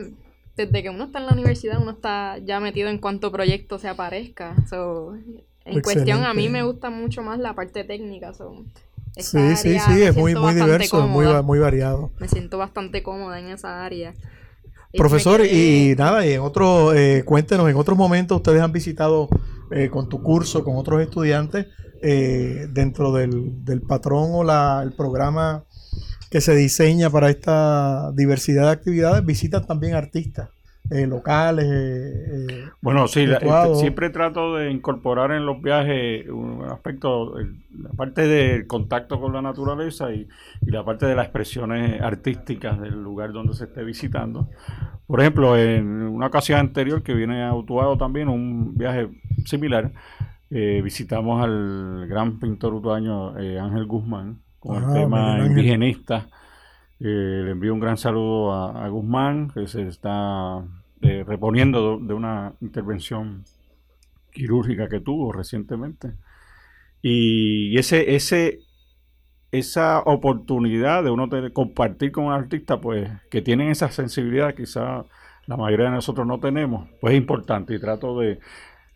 desde 0.56 0.84
que 0.84 0.90
uno 0.90 1.06
está 1.06 1.20
en 1.20 1.26
la 1.26 1.34
universidad, 1.34 1.82
uno 1.82 1.92
está 1.92 2.38
ya 2.40 2.60
metido 2.60 2.90
en 2.90 2.98
cuanto 2.98 3.32
proyecto 3.32 3.78
se 3.80 3.88
aparezca. 3.88 4.56
So, 4.70 5.16
en 5.66 5.82
cuestión, 5.82 6.24
a 6.24 6.34
mí 6.34 6.50
me 6.50 6.64
gusta 6.64 6.90
mucho 6.90 7.22
más 7.22 7.40
la 7.40 7.54
parte 7.54 7.84
técnica. 7.84 8.34
So, 8.34 8.66
Sí, 9.18 9.56
sí, 9.56 9.80
sí, 9.80 10.02
es 10.02 10.16
muy, 10.16 10.36
muy 10.36 10.54
diverso, 10.54 11.08
muy, 11.08 11.26
muy 11.44 11.60
variado. 11.60 12.12
Me 12.20 12.28
siento 12.28 12.58
bastante 12.58 13.04
cómoda 13.04 13.40
en 13.40 13.50
esa 13.50 13.84
área. 13.84 14.14
Y 14.92 14.98
Profesor, 14.98 15.46
y 15.46 15.94
nada, 15.98 16.26
y 16.26 16.34
en 16.34 16.42
otro, 16.42 16.94
eh, 16.94 17.24
cuéntenos, 17.24 17.70
en 17.70 17.76
otros 17.76 17.98
momentos 17.98 18.38
ustedes 18.38 18.62
han 18.62 18.72
visitado 18.72 19.30
eh, 19.72 19.90
con 19.90 20.10
tu 20.10 20.22
curso, 20.22 20.64
con 20.64 20.76
otros 20.76 21.02
estudiantes, 21.02 21.68
eh, 22.02 22.68
dentro 22.72 23.12
del, 23.12 23.64
del 23.66 23.82
patrón 23.82 24.30
o 24.32 24.44
la, 24.44 24.82
el 24.84 24.94
programa 24.94 25.66
que 26.30 26.42
se 26.42 26.56
diseña 26.56 27.10
para 27.10 27.30
esta 27.30 28.12
diversidad 28.14 28.66
de 28.66 28.72
actividades, 28.72 29.26
visitan 29.26 29.66
también 29.66 29.96
artistas 29.96 30.50
eh, 30.92 31.08
locales. 31.08 31.66
eh, 31.66 32.48
eh, 32.50 32.70
Bueno, 32.82 33.08
sí, 33.08 33.26
la- 33.26 33.38
este, 33.38 33.76
siempre 33.76 34.10
trato 34.10 34.56
de 34.56 34.72
incorporar 34.72 35.32
en 35.32 35.46
los 35.46 35.62
viajes 35.62 36.28
un 36.30 36.64
aspecto, 36.70 37.36
la 37.38 37.90
parte 37.96 38.28
del 38.28 38.66
contacto 38.68 39.20
con 39.20 39.34
la 39.34 39.42
naturaleza 39.42 40.12
y, 40.14 40.28
y 40.62 40.72
la 40.72 40.84
parte 40.84 41.06
de 41.06 41.16
las 41.16 41.26
expresiones 41.26 42.02
artísticas 42.02 42.80
del 42.82 43.02
lugar 43.02 43.32
donde 43.32 43.54
se 43.54 43.66
esté 43.66 43.84
visitando. 43.84 44.50
Por 45.08 45.22
ejemplo, 45.22 45.58
en 45.58 45.86
una 45.88 46.28
ocasión 46.28 46.60
anterior 46.60 47.02
que 47.04 47.14
viene 47.14 47.44
a 47.44 47.54
Utuado 47.54 47.98
también, 47.98 48.28
un 48.30 48.78
viaje 48.78 49.10
similar, 49.46 49.92
eh, 50.52 50.82
visitamos 50.84 51.44
al 51.44 52.08
gran 52.08 52.40
pintor 52.40 52.74
utuaño 52.74 53.38
eh, 53.40 53.60
Ángel 53.60 53.86
Guzmán 53.86 54.40
con 54.60 54.78
Ah, 54.78 54.88
el 54.88 54.94
tema 54.94 55.18
Miguel 55.18 55.42
Ángel. 55.42 55.48
indigenista. 55.52 56.28
Eh, 57.00 57.42
le 57.46 57.52
envío 57.52 57.74
un 57.74 57.80
gran 57.80 57.98
saludo 57.98 58.52
a, 58.54 58.86
a 58.86 58.90
Guzmán, 58.90 59.52
que 59.54 59.68
se 59.68 59.88
está 59.88 60.62
eh, 61.02 61.24
reponiendo 61.28 61.98
de, 62.00 62.14
una 62.14 62.54
intervención 62.62 63.44
quirúrgica 64.32 64.90
que 64.90 65.00
tuvo 65.02 65.32
recientemente. 65.32 66.14
Y 67.02 67.78
ese, 67.78 68.16
ese, 68.16 68.60
esa 69.52 70.00
oportunidad 70.02 71.04
de 71.04 71.10
uno 71.12 71.30
compartir 71.54 72.12
con 72.12 72.26
un 72.26 72.34
artista, 72.34 72.80
pues, 72.82 73.10
que 73.32 73.42
tienen 73.42 73.70
esa 73.70 73.90
sensibilidad, 73.92 74.56
quizá 74.56 75.06
la 75.48 75.58
mayoría 75.58 75.86
de 75.88 75.92
nosotros 75.94 76.28
no 76.28 76.40
tenemos, 76.40 76.90
pues 77.02 77.14
es 77.14 77.18
importante. 77.20 77.74
Y 77.74 77.80
trato 77.80 78.20
de, 78.20 78.40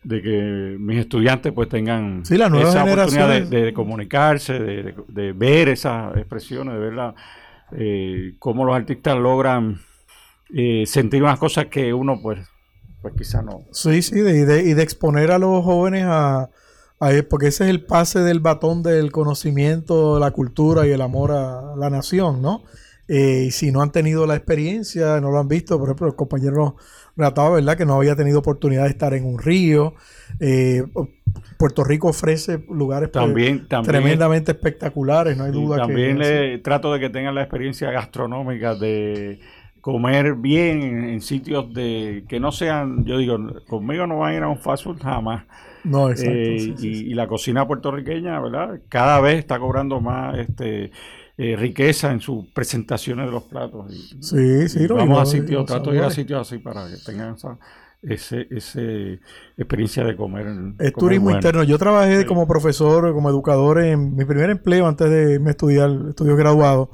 de 0.03 0.21
que 0.21 0.77
mis 0.79 0.99
estudiantes 0.99 1.53
pues 1.53 1.69
tengan 1.69 2.25
Sí, 2.25 2.37
nuevas 2.37 2.69
esa 2.75 2.83
oportunidad 2.83 3.29
de, 3.49 3.73
comunicarse, 3.73 4.59
de, 4.59 4.83
de- 4.83 4.95
de 5.07 5.33
ver 5.33 5.69
esas 5.69 6.15
expresiones, 6.17 6.75
de 6.75 6.79
ver 6.79 6.93
la, 6.93 7.15
eh, 7.71 8.33
cómo 8.39 8.65
los 8.65 8.75
artistas 8.75 9.17
logran 9.17 9.77
eh, 10.53 10.85
sentir 10.85 11.23
unas 11.23 11.39
cosas 11.39 11.65
que 11.67 11.93
uno 11.93 12.19
pues 12.21 12.39
pues 13.01 13.15
quizá 13.17 13.41
no. 13.41 13.65
Sí, 13.71 14.01
sí, 14.01 14.21
de, 14.21 14.37
y, 14.37 14.45
de, 14.45 14.63
y 14.63 14.73
de 14.75 14.81
exponer 14.83 15.31
a 15.31 15.37
los 15.37 15.63
jóvenes 15.65 16.03
a, 16.05 16.49
a- 17.01 17.11
porque 17.29 17.47
ese 17.47 17.65
es 17.65 17.69
el 17.69 17.85
pase 17.85 18.19
del 18.19 18.39
batón 18.39 18.81
del 18.81 19.11
conocimiento, 19.11 20.19
la 20.19 20.31
cultura 20.31 20.87
y 20.87 20.91
el 20.91 21.01
amor 21.01 21.31
a 21.33 21.75
la 21.75 21.89
nación, 21.89 22.41
¿no? 22.41 22.63
Eh, 23.09 23.45
y 23.47 23.51
si 23.51 23.73
no 23.73 23.81
han 23.81 23.91
tenido 23.91 24.25
la 24.25 24.35
experiencia, 24.37 25.19
no 25.19 25.31
lo 25.31 25.39
han 25.39 25.49
visto, 25.49 25.77
por 25.77 25.89
ejemplo, 25.89 26.07
el 26.07 26.15
compañero 26.15 26.77
relataba, 27.17 27.49
¿verdad? 27.55 27.75
Que 27.77 27.85
no 27.85 27.95
había 27.95 28.15
tenido 28.15 28.39
oportunidad 28.39 28.83
de 28.83 28.89
estar 28.91 29.13
en 29.13 29.25
un 29.25 29.37
río. 29.39 29.95
Eh, 30.39 30.83
Puerto 31.57 31.83
Rico 31.83 32.07
ofrece 32.07 32.63
lugares 32.69 33.09
pues, 33.09 33.25
También, 33.25 33.67
también, 33.67 33.91
tremendamente 33.91 34.53
espectaculares, 34.53 35.35
no 35.35 35.43
hay 35.43 35.49
y 35.51 35.53
duda 35.53 35.75
también 35.77 36.17
que... 36.17 36.23
le 36.23 36.57
trato 36.59 36.93
de 36.93 37.01
que 37.01 37.09
tengan 37.09 37.35
la 37.35 37.41
experiencia 37.41 37.91
gastronómica 37.91 38.75
de 38.75 39.39
comer 39.83 40.35
bien 40.35 40.81
en, 40.81 41.19
sitios 41.19 41.73
de 41.73 42.23
que 42.29 42.39
no 42.39 42.53
sean, 42.53 43.03
yo 43.03 43.17
digo, 43.17 43.37
conmigo 43.67 44.07
no 44.07 44.19
van 44.19 44.31
a 44.31 44.37
ir 44.37 44.43
a 44.43 44.47
un 44.47 44.57
fast 44.57 44.85
food 44.85 45.01
jamás. 45.01 45.43
No, 45.83 46.09
exacto. 46.09 46.31
Eh, 46.31 46.57
sí, 46.57 46.73
sí, 46.77 46.87
y, 46.87 46.95
sí. 46.95 47.05
y 47.07 47.13
la 47.13 47.27
cocina 47.27 47.67
puertorriqueña, 47.67 48.39
¿verdad? 48.39 48.79
Cada 48.87 49.19
vez 49.19 49.39
está 49.39 49.59
cobrando 49.59 49.99
más 49.99 50.37
este 50.37 50.89
eh, 51.37 51.57
riqueza 51.57 52.13
en 52.13 52.21
sus 52.21 52.45
presentaciones 52.53 53.25
de 53.25 53.33
los 53.33 53.43
platos. 53.43 53.91
Y- 53.93 54.23
Sí, 54.23 54.69
sí, 54.69 54.85
y 54.85 54.87
no, 54.87 54.95
vamos 54.95 55.21
a 55.21 55.25
sitios, 55.25 55.65
trato 55.65 55.91
de 55.91 55.97
ir 55.97 56.03
a 56.03 56.09
sitios 56.09 56.39
así 56.39 56.59
para 56.59 56.87
que 56.87 56.95
tengan 57.05 57.35
esa 57.35 57.59
ese, 58.01 58.47
ese 58.51 59.19
experiencia 59.57 60.05
de 60.05 60.15
comer. 60.15 60.47
Es 60.79 60.93
comer 60.93 60.93
turismo 60.93 61.25
bueno. 61.25 61.39
interno. 61.39 61.63
Yo 61.63 61.77
trabajé 61.77 62.25
como 62.25 62.47
profesor, 62.47 63.11
como 63.13 63.29
educador 63.29 63.81
en 63.83 64.15
mi 64.15 64.23
primer 64.23 64.49
empleo 64.49 64.87
antes 64.87 65.09
de 65.09 65.33
irme 65.33 65.51
estudiar 65.51 65.89
estudios 66.07 66.37
graduados 66.37 66.87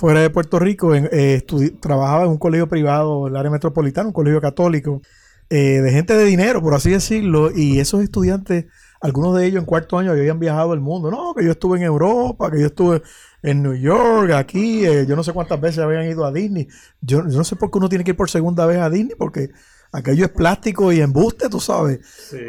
fuera 0.00 0.22
de 0.22 0.30
Puerto 0.30 0.58
Rico. 0.58 0.94
En, 0.94 1.08
eh, 1.12 1.42
trabajaba 1.78 2.24
en 2.24 2.30
un 2.30 2.38
colegio 2.38 2.68
privado, 2.68 3.26
en 3.26 3.34
el 3.34 3.38
área 3.38 3.50
metropolitana, 3.50 4.08
un 4.08 4.14
colegio 4.14 4.40
católico, 4.40 5.02
eh, 5.50 5.80
de 5.82 5.92
gente 5.92 6.14
de 6.16 6.24
dinero, 6.24 6.62
por 6.62 6.74
así 6.74 6.90
decirlo. 6.90 7.50
Y 7.54 7.80
esos 7.80 8.02
estudiantes, 8.02 8.64
algunos 9.02 9.36
de 9.36 9.46
ellos 9.46 9.60
en 9.60 9.66
cuarto 9.66 9.98
año 9.98 10.12
habían 10.12 10.38
viajado 10.38 10.72
el 10.72 10.80
mundo. 10.80 11.10
No, 11.10 11.34
que 11.34 11.44
yo 11.44 11.50
estuve 11.50 11.78
en 11.78 11.84
Europa, 11.84 12.50
que 12.50 12.60
yo 12.60 12.66
estuve 12.66 13.02
en 13.42 13.62
New 13.62 13.74
York, 13.74 14.32
aquí, 14.32 14.86
eh, 14.86 15.04
yo 15.06 15.16
no 15.16 15.22
sé 15.22 15.32
cuántas 15.32 15.60
veces 15.60 15.80
habían 15.80 16.06
ido 16.06 16.24
a 16.24 16.32
Disney. 16.32 16.66
Yo, 17.02 17.18
yo 17.28 17.36
no 17.36 17.44
sé 17.44 17.56
por 17.56 17.70
qué 17.70 17.78
uno 17.78 17.88
tiene 17.90 18.04
que 18.04 18.12
ir 18.12 18.16
por 18.16 18.30
segunda 18.30 18.64
vez 18.64 18.78
a 18.78 18.88
Disney, 18.88 19.14
porque 19.18 19.50
aquello 19.92 20.24
es 20.24 20.30
plástico 20.30 20.92
y 20.92 21.00
embuste, 21.00 21.48
tú 21.48 21.60
sabes. 21.60 22.00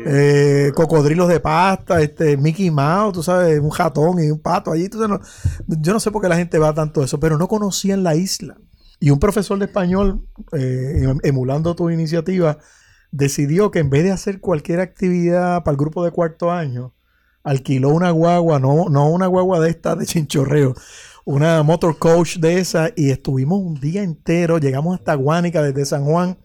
Eh, 0.06 0.71
cocodrilos 0.75 1.27
de 1.27 1.39
pasta, 1.39 2.01
este 2.01 2.38
Mickey 2.38 2.69
Mouse, 2.71 3.13
tú 3.13 3.23
sabes, 3.23 3.60
un 3.60 3.71
ratón 3.75 4.19
y 4.23 4.30
un 4.30 4.39
pato 4.39 4.71
allí. 4.71 4.89
tú 4.89 4.99
sabes, 4.99 5.19
no- 5.67 5.75
yo 5.82 5.93
no 5.93 5.99
sé 5.99 6.12
por 6.12 6.21
qué 6.21 6.30
la 6.30 6.36
gente 6.38 6.60
va 6.60 6.69
a 6.69 6.73
tanto 6.73 7.04
eso, 7.04 7.19
pero 7.19 7.38
no 7.38 7.47
conocían 7.47 8.04
la 8.04 8.15
isla. 8.15 8.58
Y 8.99 9.10
un 9.10 9.19
profesor 9.19 9.58
de 9.58 9.65
español, 9.65 10.27
eh, 10.54 11.06
em- 11.10 11.19
emulando 11.23 11.75
tu 11.75 11.89
iniciativa, 11.89 12.60
decidió 13.12 13.71
que 13.71 13.80
en 13.80 13.89
vez 13.89 14.04
de 14.04 14.12
hacer 14.12 14.39
cualquier 14.39 14.80
actividad 14.80 15.63
para 15.63 15.73
el 15.73 15.77
grupo 15.77 16.04
de 16.06 16.12
cuarto 16.12 16.51
año, 16.51 16.93
alquiló 17.43 17.89
una 17.89 18.12
guagua, 18.12 18.60
no, 18.60 18.86
no 18.89 19.10
una 19.10 19.25
guagua 19.27 19.60
de 19.60 19.71
esta 19.71 19.95
de 19.95 20.06
chinchorreo, 20.06 20.75
una 21.25 21.62
motor 21.63 21.97
coach 21.97 22.38
de 22.38 22.60
esa 22.60 22.91
y 22.95 23.10
estuvimos 23.10 23.60
un 23.60 23.80
día 23.80 24.04
entero, 24.04 24.60
llegamos 24.60 24.97
hasta 24.99 25.15
Guánica 25.15 25.62
desde 25.63 25.86
San 25.86 26.06
Juan 26.06 26.38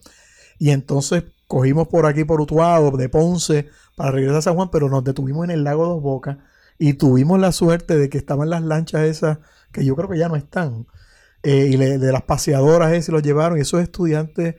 y 0.59 0.71
entonces 0.71 1.23
cogimos 1.47 1.87
por 1.87 2.05
aquí 2.05 2.23
por 2.23 2.41
Utuado, 2.41 2.91
de 2.97 3.09
Ponce, 3.09 3.69
para 3.95 4.11
regresar 4.11 4.37
a 4.37 4.41
San 4.41 4.55
Juan, 4.55 4.69
pero 4.71 4.89
nos 4.89 5.03
detuvimos 5.03 5.45
en 5.45 5.51
el 5.51 5.63
lago 5.63 5.87
Dos 5.87 6.01
Bocas 6.01 6.37
y 6.77 6.93
tuvimos 6.93 7.39
la 7.39 7.51
suerte 7.51 7.97
de 7.97 8.09
que 8.09 8.17
estaban 8.17 8.49
las 8.49 8.61
lanchas 8.61 9.03
esas, 9.03 9.39
que 9.71 9.83
yo 9.85 9.95
creo 9.95 10.09
que 10.09 10.17
ya 10.17 10.29
no 10.29 10.35
están, 10.35 10.85
eh, 11.43 11.69
y 11.71 11.77
de 11.77 12.11
las 12.11 12.23
paseadoras 12.23 12.91
esas 12.93 13.09
y 13.09 13.11
los 13.13 13.23
llevaron, 13.23 13.57
y 13.57 13.61
esos 13.61 13.81
estudiantes 13.81 14.55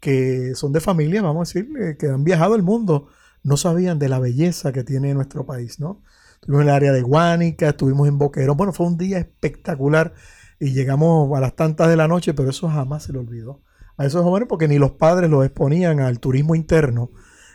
que 0.00 0.54
son 0.54 0.72
de 0.72 0.80
familia, 0.80 1.22
vamos 1.22 1.48
a 1.48 1.52
decir, 1.52 1.68
eh, 1.80 1.96
que 1.98 2.08
han 2.08 2.22
viajado 2.22 2.54
el 2.54 2.62
mundo, 2.62 3.08
no 3.42 3.56
sabían 3.56 3.98
de 3.98 4.08
la 4.08 4.18
belleza 4.18 4.72
que 4.72 4.84
tiene 4.84 5.14
nuestro 5.14 5.46
país, 5.46 5.80
¿no? 5.80 6.02
Estuvimos 6.34 6.62
en 6.62 6.68
el 6.68 6.74
área 6.74 6.92
de 6.92 7.02
Guánica, 7.02 7.70
estuvimos 7.70 8.08
en 8.08 8.18
Boquerón, 8.18 8.56
bueno, 8.56 8.72
fue 8.72 8.86
un 8.86 8.98
día 8.98 9.18
espectacular 9.18 10.14
y 10.60 10.72
llegamos 10.72 11.36
a 11.36 11.40
las 11.40 11.56
tantas 11.56 11.88
de 11.88 11.96
la 11.96 12.08
noche, 12.08 12.34
pero 12.34 12.50
eso 12.50 12.68
jamás 12.68 13.04
se 13.04 13.12
le 13.12 13.18
olvidó 13.18 13.62
a 13.96 14.06
esos 14.06 14.22
jóvenes 14.22 14.48
porque 14.48 14.68
ni 14.68 14.78
los 14.78 14.92
padres 14.92 15.30
los 15.30 15.44
exponían 15.44 16.00
al 16.00 16.20
turismo 16.20 16.54
interno, 16.54 17.10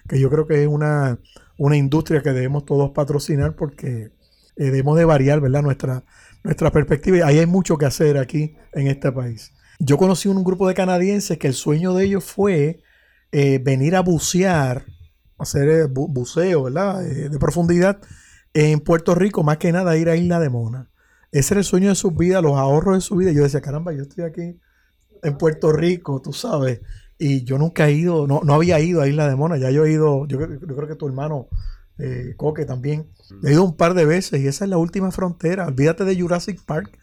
que 0.08 0.20
yo 0.20 0.30
creo 0.30 0.48
que 0.48 0.64
es 0.64 0.68
una, 0.68 1.20
una 1.58 1.78
industria 1.78 2.22
que 2.22 2.32
debemos 2.32 2.66
todos 2.66 2.92
patrocinar 2.92 3.56
porque 3.56 4.12
eh, 4.56 4.66
debemos 4.66 4.98
de 4.98 5.06
variar, 5.06 5.40
¿verdad? 5.40 5.62
Nuestra, 5.62 6.04
perspectiva. 6.72 7.18
Y 7.18 7.22
ahí 7.22 7.40
hay 7.40 7.46
mucho 7.46 7.78
que 7.78 7.86
hacer 7.86 8.18
aquí 8.18 8.56
en 8.74 8.88
este 8.88 9.12
país. 9.12 9.52
Yo 9.80 9.98
conocí 9.98 10.28
un 10.28 10.44
grupo 10.44 10.68
de 10.68 10.74
canadienses 10.74 11.38
que 11.38 11.48
el 11.48 11.54
sueño 11.54 11.94
de 11.94 12.06
ellos 12.06 12.24
fue 12.24 12.82
eh, 13.32 13.60
venir 13.64 13.96
a 13.96 14.02
bucear, 14.02 14.86
hacer 15.38 15.70
eh, 15.70 15.86
bu- 15.86 16.12
buceo, 16.12 16.64
¿verdad? 16.64 17.02
De 17.02 17.40
profundidad 17.40 18.00
en 18.54 18.80
Puerto 18.80 19.16
Rico, 19.16 19.44
más 19.44 19.58
que 19.58 19.72
nada 19.72 19.98
ir 19.98 20.10
a 20.10 20.16
Isla 20.16 20.40
de 20.40 20.50
Mona. 20.50 20.90
Ese 21.32 21.54
era 21.54 21.60
el 21.60 21.66
sueño 21.66 21.90
de 21.90 21.96
sus 21.96 22.16
vidas, 22.16 22.44
los 22.44 22.58
ahorros 22.58 22.96
de 22.98 23.02
su 23.02 23.16
vida. 23.16 23.32
Yo 23.32 23.44
decía, 23.44 23.62
caramba, 23.62 23.94
yo 23.94 24.02
estoy 24.02 24.26
aquí 24.26 24.60
en 25.24 25.38
Puerto 25.38 25.72
Rico, 25.72 26.22
tú 26.22 26.34
sabes. 26.34 26.82
Y 27.18 27.44
yo 27.44 27.58
nunca 27.58 27.88
he 27.88 27.94
ido, 27.94 28.26
no, 28.28 28.42
no 28.44 28.54
había 28.56 28.80
ido 28.80 29.02
a 29.02 29.08
Isla 29.08 29.28
de 29.30 29.36
Mona. 29.36 29.58
Ya 29.58 29.70
yo 29.72 29.86
he 29.86 29.92
ido, 29.92 30.26
yo, 30.28 30.38
creo- 30.38 30.60
yo 30.60 30.76
creo 30.76 30.88
que 30.88 30.96
tu 30.96 31.08
hermano 31.08 31.48
eh, 32.00 32.34
Coque 32.38 32.66
también. 32.66 33.08
He 33.44 33.52
ido 33.52 33.64
un 33.64 33.76
par 33.78 33.94
de 33.94 34.06
veces 34.06 34.42
y 34.42 34.48
esa 34.48 34.64
es 34.66 34.70
la 34.70 34.78
última 34.78 35.12
frontera. 35.12 35.68
Olvídate 35.68 36.04
de 36.04 36.20
Jurassic 36.20 36.60
Park. 36.66 36.98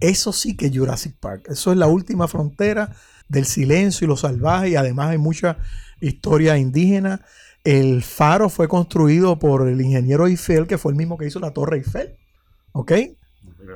Eso 0.00 0.32
sí 0.32 0.56
que 0.56 0.66
es 0.66 0.76
Jurassic 0.76 1.16
Park. 1.18 1.46
Eso 1.48 1.72
es 1.72 1.78
la 1.78 1.88
última 1.88 2.28
frontera 2.28 2.94
del 3.28 3.46
silencio 3.46 4.04
y 4.04 4.08
lo 4.08 4.16
salvaje. 4.16 4.70
Y 4.70 4.76
además 4.76 5.08
hay 5.10 5.18
mucha 5.18 5.58
historia 6.00 6.56
indígena. 6.56 7.22
El 7.64 8.04
faro 8.04 8.48
fue 8.48 8.68
construido 8.68 9.40
por 9.40 9.68
el 9.68 9.80
ingeniero 9.80 10.28
Eiffel, 10.28 10.68
que 10.68 10.78
fue 10.78 10.92
el 10.92 10.96
mismo 10.96 11.18
que 11.18 11.26
hizo 11.26 11.40
la 11.40 11.50
Torre 11.50 11.78
Eiffel. 11.78 12.14
¿Ok? 12.72 12.92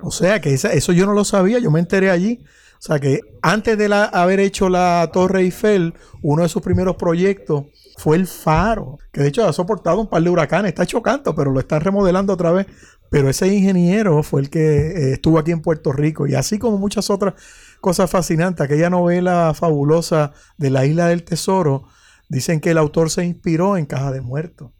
O 0.03 0.12
sea 0.12 0.40
que 0.40 0.55
esa- 0.55 0.73
eso 0.73 0.92
yo 0.92 1.07
no 1.07 1.12
lo 1.12 1.25
sabía, 1.25 1.59
yo 1.59 1.73
me 1.73 1.81
enteré 1.81 2.11
allí. 2.11 2.45
O 2.83 2.85
sea 2.85 2.99
que 2.99 3.21
antes 3.42 3.79
de 3.79 3.88
la- 3.88 4.07
haber 4.07 4.40
hecho 4.40 4.68
la 4.68 5.09
Torre 5.12 5.42
Eiffel, 5.42 5.95
uno 6.21 6.42
de 6.42 6.49
sus 6.49 6.62
primeros 6.62 6.97
proyectos 6.97 7.66
fue 7.97 8.16
el 8.16 8.27
faro, 8.27 8.99
que 9.12 9.21
de 9.21 9.29
hecho 9.29 9.47
ha 9.47 9.53
soportado 9.53 10.01
un 10.01 10.09
par 10.09 10.21
de 10.21 10.31
huracanes, 10.31 10.71
está 10.71 10.83
hecho 10.83 11.01
canto, 11.01 11.33
pero 11.37 11.53
lo 11.53 11.61
están 11.61 11.81
remodelando 11.81 12.33
otra 12.33 12.51
vez. 12.51 12.66
Pero 13.09 13.29
ese 13.29 13.47
ingeniero 13.47 14.25
fue 14.25 14.40
el 14.40 14.51
que 14.51 14.61
eh, 14.88 15.12
estuvo 15.12 15.38
aquí 15.38 15.53
en 15.53 15.61
Puerto 15.61 15.92
Rico. 15.92 16.27
Y 16.27 16.35
así 16.35 16.59
como 16.59 16.77
muchas 16.77 17.09
otras 17.09 17.35
cosas 17.81 18.11
fascinantes, 18.11 18.64
aquella 18.64 18.90
novela 18.90 19.53
fabulosa 19.55 20.33
de 20.59 20.71
la 20.71 20.85
Isla 20.85 21.07
del 21.07 21.23
Tesoro, 21.23 21.85
dicen 22.29 22.59
que 22.59 22.71
el 22.71 22.79
autor 22.79 23.11
se 23.11 23.25
inspiró 23.25 23.77
en 23.77 23.87
Caja 23.87 24.11
de 24.11 24.23
Muertos. 24.23 24.73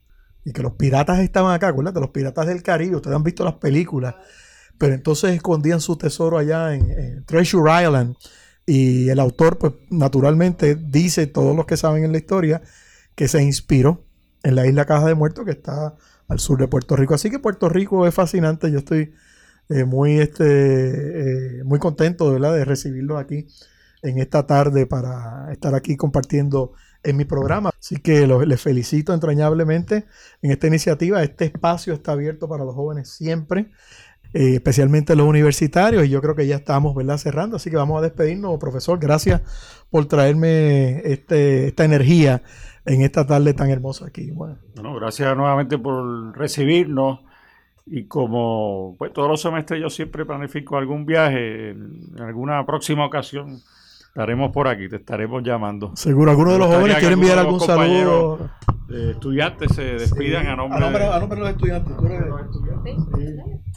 Y 0.45 0.53
que 0.53 0.63
los 0.63 0.73
piratas 0.73 1.21
estaban 1.21 1.55
acá, 1.55 1.69
acuérdate, 1.69 2.01
los 2.01 2.11
piratas 2.11 2.49
del 2.49 2.65
Caribe, 2.65 2.97
ustedes 2.97 3.15
han 3.15 3.23
visto 3.23 3.45
las 3.45 3.55
películas, 3.55 4.17
pero 4.79 4.95
entonces 4.95 5.33
escondían 5.33 5.81
su 5.81 5.97
tesoro 5.97 6.39
allá 6.39 6.75
en, 6.75 7.25
Treasure 7.25 7.83
Island 7.83 8.17
y 8.67 9.09
el 9.09 9.21
autor, 9.21 9.59
pues 9.59 9.73
naturalmente 9.91 10.75
dice, 10.77 11.27
todos 11.27 11.57
los 11.57 11.67
que 11.67 11.77
saben 11.77 12.05
en 12.05 12.13
la 12.13 12.19
historia, 12.19 12.63
que 13.15 13.29
se 13.29 13.43
inspiró 13.43 14.05
en 14.43 14.55
la 14.55 14.67
isla 14.67 14.85
Caja 14.85 15.07
de 15.07 15.15
Muertos 15.15 15.45
que 15.45 15.53
está 15.53 15.95
al 16.29 16.39
sur 16.39 16.59
de 16.59 16.69
Puerto 16.69 16.97
Rico. 16.97 17.15
Así 17.15 17.31
que 17.31 17.39
Puerto 17.39 17.69
Rico 17.69 18.07
es 18.07 18.15
fascinante, 18.15 18.71
yo 18.71 18.79
estoy 18.79 19.13
eh, 19.69 19.85
muy, 19.85 20.19
este, 20.19 21.59
eh, 21.61 21.65
muy 21.65 21.79
contento 21.79 22.33
de 22.39 22.65
recibirlos 22.65 23.21
aquí 23.21 23.47
en 24.03 24.19
esta 24.19 24.47
tarde 24.47 24.87
para 24.87 25.51
estar 25.53 25.75
aquí 25.75 25.97
compartiendo 25.97 26.73
en 27.05 27.17
mi 27.17 27.25
programa. 27.25 27.71
Así 27.79 27.97
que 27.97 28.27
los- 28.27 28.47
les 28.47 28.61
felicito 28.61 29.15
entrañablemente 29.15 30.07
en 30.43 30.51
esta 30.51 30.67
iniciativa. 30.67 31.23
Este 31.23 31.47
espacio 31.47 31.95
está 31.95 32.13
abierto 32.13 32.49
para 32.49 32.65
los 32.65 32.75
jóvenes 32.75 33.09
siempre, 33.11 33.71
eh, 34.35 34.55
especialmente 34.55 35.15
los 35.17 35.27
universitarios, 35.27 36.05
y 36.05 36.09
yo 36.09 36.21
creo 36.21 36.35
que 36.35 36.47
ya 36.47 36.57
estamos 36.57 36.95
¿verdad? 36.95 37.19
cerrando. 37.19 37.57
Así 37.57 37.71
que 37.71 37.77
vamos 37.77 37.99
a 37.99 38.03
despedirnos, 38.03 38.59
profesor. 38.59 38.99
Gracias 38.99 39.43
por 39.91 40.07
traerme 40.07 40.99
este, 41.05 41.69
esta 41.69 41.85
energía 41.85 42.43
en 42.85 43.03
esta 43.03 43.27
tarde 43.27 43.55
tan 43.55 43.71
hermosa 43.71 44.07
aquí. 44.07 44.31
Bueno, 44.31 44.57
Bueno, 44.75 44.95
gracias 44.95 45.37
nuevamente 45.37 45.79
por 45.79 46.37
recibirnos. 46.37 47.21
Y 47.85 48.05
como 48.05 48.95
pues 48.97 49.13
todos 49.13 49.29
los 49.29 49.43
semestres 49.43 49.81
yo 49.81 49.91
siempre 49.91 50.25
planifico 50.25 50.77
algún 50.77 51.05
viaje, 51.05 51.71
en 51.71 52.15
alguna 52.21 52.65
próxima 52.65 53.05
ocasión 53.05 53.61
estaremos 54.07 54.53
por 54.53 54.69
aquí, 54.69 54.89
te 54.89 54.97
estaremos 54.97 55.43
llamando. 55.43 55.91
seguro 55.97 56.31
alguno 56.31 56.53
de 56.53 56.59
los 56.59 56.69
jóvenes 56.69 56.99
quiere 56.99 57.15
enviar 57.15 57.39
algún 57.39 57.59
saludo. 57.59 58.51
Eh, 58.95 59.11
estudiantes 59.13 59.73
se 59.75 59.83
despidan 59.83 60.47
a 60.47 60.57
nombre, 60.57 60.77
a 60.77 60.81
nombre, 60.81 61.05
a 61.07 61.19
nombre 61.19 61.37
de 61.39 61.45
los 61.47 61.51
estudiantes. 61.53 61.97
tú 61.97 62.07
eres- 62.07 62.23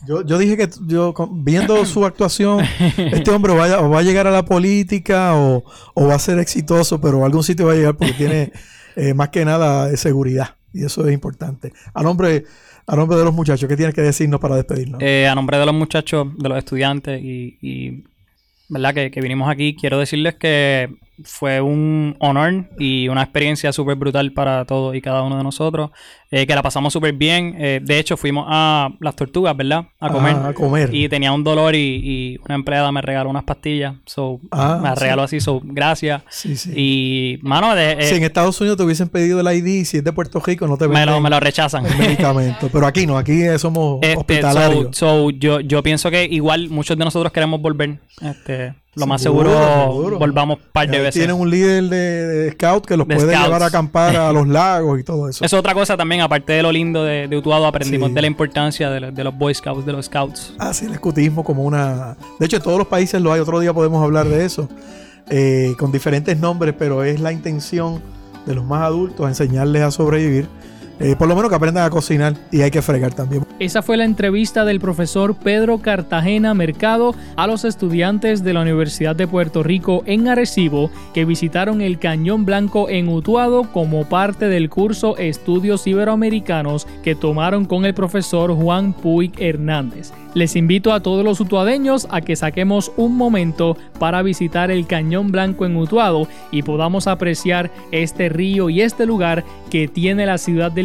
Yo, 0.07 0.25
yo 0.25 0.37
dije 0.37 0.57
que 0.57 0.69
yo 0.87 1.13
viendo 1.31 1.83
su 1.85 2.05
actuación, 2.05 2.63
este 2.97 3.31
hombre 3.31 3.53
vaya, 3.55 3.79
o 3.81 3.89
va 3.89 3.99
a 3.99 4.03
llegar 4.03 4.27
a 4.27 4.31
la 4.31 4.45
política 4.45 5.35
o, 5.35 5.63
o 5.93 6.07
va 6.07 6.15
a 6.15 6.19
ser 6.19 6.39
exitoso, 6.39 6.99
pero 7.01 7.23
a 7.23 7.25
algún 7.25 7.43
sitio 7.43 7.65
va 7.67 7.73
a 7.73 7.75
llegar 7.75 7.95
porque 7.95 8.13
tiene 8.13 8.51
eh, 8.95 9.13
más 9.13 9.29
que 9.29 9.45
nada 9.45 9.87
de 9.87 9.97
seguridad. 9.97 10.55
Y 10.73 10.83
eso 10.83 11.07
es 11.07 11.13
importante. 11.13 11.71
A 11.93 12.03
nombre, 12.03 12.43
a 12.85 12.95
nombre 12.95 13.17
de 13.17 13.23
los 13.23 13.33
muchachos, 13.33 13.67
¿qué 13.69 13.77
tienes 13.77 13.95
que 13.95 14.01
decirnos 14.01 14.39
para 14.41 14.55
despedirnos? 14.57 15.01
Eh, 15.01 15.27
a 15.27 15.33
nombre 15.33 15.57
de 15.57 15.65
los 15.65 15.73
muchachos, 15.75 16.27
de 16.37 16.49
los 16.49 16.57
estudiantes 16.57 17.21
y, 17.23 17.57
y, 17.61 18.03
¿verdad? 18.69 18.93
Que, 18.93 19.09
que 19.11 19.21
vinimos 19.21 19.49
aquí, 19.49 19.75
quiero 19.79 19.97
decirles 19.99 20.35
que 20.35 20.89
fue 21.23 21.61
un 21.61 22.15
honor 22.19 22.65
y 22.77 23.07
una 23.07 23.23
experiencia 23.23 23.71
súper 23.71 23.95
brutal 23.95 24.31
para 24.33 24.65
todos 24.65 24.95
y 24.95 25.01
cada 25.01 25.23
uno 25.23 25.37
de 25.37 25.43
nosotros. 25.43 25.91
eh, 26.31 26.45
que 26.47 26.55
la 26.55 26.61
pasamos 26.63 26.91
súper 26.91 27.13
bien. 27.13 27.55
Eh, 27.57 27.79
de 27.81 27.97
hecho, 27.99 28.17
fuimos 28.17 28.45
a 28.49 28.89
Las 28.99 29.15
Tortugas, 29.15 29.55
¿verdad? 29.55 29.85
A 29.99 30.09
comer. 30.09 30.35
Ah, 30.35 30.47
a 30.49 30.53
comer. 30.53 30.93
Y 30.93 31.07
tenía 31.07 31.31
un 31.31 31.43
dolor 31.45 31.75
y, 31.75 32.01
y 32.03 32.37
una 32.45 32.55
empleada 32.55 32.91
me 32.91 33.01
regaló 33.01 33.29
unas 33.29 33.43
pastillas. 33.45 33.93
So, 34.05 34.41
Ah, 34.51 34.79
me 34.83 34.89
sí. 34.89 34.95
regaló 35.01 35.21
así, 35.21 35.39
so, 35.39 35.61
gracias. 35.63 36.23
Sí, 36.29 36.57
sí. 36.57 36.73
Y, 36.75 37.39
mano, 37.41 37.73
de- 37.75 37.93
eh, 37.93 38.01
si 38.03 38.15
en 38.15 38.23
Estados 38.23 38.59
Unidos 38.59 38.75
te 38.77 38.83
hubiesen 38.83 39.07
pedido 39.07 39.39
el 39.39 39.47
ID, 39.57 39.85
si 39.85 39.97
es 39.97 40.03
de 40.03 40.11
Puerto 40.11 40.41
Rico, 40.41 40.67
no 40.67 40.75
te 40.77 40.87
me, 40.89 41.05
lo, 41.05 41.21
me 41.21 41.29
lo 41.29 41.39
rechazan. 41.39 41.85
el 41.85 41.95
medicamento. 41.97 42.69
Pero 42.73 42.85
aquí 42.87 43.05
no, 43.07 43.17
aquí 43.17 43.41
somos 43.57 43.99
Este, 44.01 44.17
hospitalarios. 44.17 44.97
so- 44.97 45.29
so, 45.29 45.29
yo, 45.29 45.61
yo 45.61 45.81
pienso 45.83 46.11
que 46.11 46.25
igual 46.25 46.69
muchos 46.69 46.97
de 46.97 47.05
nosotros 47.05 47.31
queremos 47.31 47.61
volver. 47.61 47.99
Este, 48.21 48.73
lo 48.95 49.05
más 49.07 49.21
Seguro, 49.21 49.49
volvamos 50.17 50.57
un 50.57 50.63
par 50.71 50.89
de 50.89 50.99
veces. 50.99 51.15
Tienen 51.15 51.35
un 51.35 51.49
líder 51.49 51.83
de, 51.85 51.97
de 51.97 52.51
scout 52.53 52.85
que 52.85 52.95
los 52.97 53.07
De 53.07 53.15
puede 53.15 53.29
scouts. 53.33 53.45
llevar 53.47 53.63
a 53.63 53.65
acampar 53.65 54.15
a 54.15 54.31
los 54.33 54.47
lagos 54.47 54.99
y 54.99 55.03
todo 55.03 55.27
eso. 55.29 55.43
Es 55.43 55.53
otra 55.53 55.73
cosa 55.73 55.97
también, 55.97 56.21
aparte 56.21 56.53
de 56.53 56.63
lo 56.63 56.71
lindo 56.71 57.03
de, 57.03 57.27
de 57.27 57.37
Utuado, 57.37 57.65
aprendimos 57.65 58.09
Sí. 58.09 58.15
de 58.15 58.21
la 58.21 58.27
importancia 58.27 58.89
de, 58.89 58.99
lo- 59.01 59.11
de 59.11 59.23
los 59.23 59.37
Boy 59.37 59.53
Scouts, 59.53 59.85
de 59.85 59.91
los 59.91 60.05
Scouts. 60.05 60.53
Así 60.59 60.85
el 60.85 60.93
escutismo 60.93 61.43
como 61.43 61.63
una... 61.63 62.15
De 62.39 62.45
hecho, 62.45 62.57
en 62.57 62.63
todos 62.63 62.77
los 62.77 62.87
países 62.87 63.21
lo 63.21 63.33
hay. 63.33 63.41
Otro 63.41 63.59
día 63.59 63.73
podemos 63.73 64.03
hablar 64.03 64.27
de 64.27 64.45
eso. 64.45 64.69
eh, 65.29 65.73
con 65.79 65.91
diferentes 65.91 66.37
nombres, 66.39 66.75
pero 66.77 67.03
es 67.03 67.19
la 67.19 67.31
intención 67.31 68.01
de 68.45 68.53
los 68.55 68.63
más 68.63 68.83
adultos 68.83 69.27
enseñarles 69.27 69.81
a 69.81 69.89
sobrevivir. 69.91 70.47
Eh, 70.99 71.15
por 71.17 71.27
lo 71.27 71.35
menos 71.35 71.49
que 71.49 71.55
aprendan 71.55 71.83
a 71.83 71.89
cocinar 71.89 72.35
y 72.51 72.61
hay 72.61 72.71
que 72.71 72.81
fregar 72.81 73.13
también. 73.13 73.45
Esa 73.59 73.81
fue 73.81 73.97
la 73.97 74.05
entrevista 74.05 74.65
del 74.65 74.79
profesor 74.79 75.35
Pedro 75.35 75.79
Cartagena 75.79 76.53
Mercado 76.53 77.15
a 77.35 77.47
los 77.47 77.65
estudiantes 77.65 78.43
de 78.43 78.53
la 78.53 78.61
Universidad 78.61 79.15
de 79.15 79.27
Puerto 79.27 79.63
Rico 79.63 80.03
en 80.05 80.27
Arecibo 80.27 80.89
que 81.13 81.25
visitaron 81.25 81.81
el 81.81 81.99
Cañón 81.99 82.45
Blanco 82.45 82.89
en 82.89 83.09
Utuado 83.09 83.63
como 83.71 84.05
parte 84.05 84.47
del 84.47 84.69
curso 84.69 85.17
Estudios 85.17 85.85
Iberoamericanos 85.87 86.87
que 87.03 87.15
tomaron 87.15 87.65
con 87.65 87.85
el 87.85 87.93
profesor 87.93 88.53
Juan 88.53 88.93
Puig 88.93 89.31
Hernández. 89.37 90.11
Les 90.35 90.57
invito 90.57 90.91
a 90.91 90.99
todos 90.99 91.23
los 91.23 91.39
utuadeños 91.39 92.07
a 92.11 92.19
que 92.19 92.35
saquemos 92.35 92.91
un 92.97 93.15
momento 93.15 93.77
para 93.99 94.21
visitar 94.21 94.69
el 94.69 94.85
Cañón 94.85 95.31
Blanco 95.31 95.65
en 95.65 95.77
Utuado 95.77 96.27
y 96.51 96.61
podamos 96.61 97.07
apreciar 97.07 97.71
este 97.91 98.27
río 98.27 98.69
y 98.69 98.81
este 98.81 99.05
lugar 99.05 99.45
que 99.69 99.87
tiene 99.87 100.25
la 100.25 100.37
ciudad 100.37 100.73
del 100.73 100.84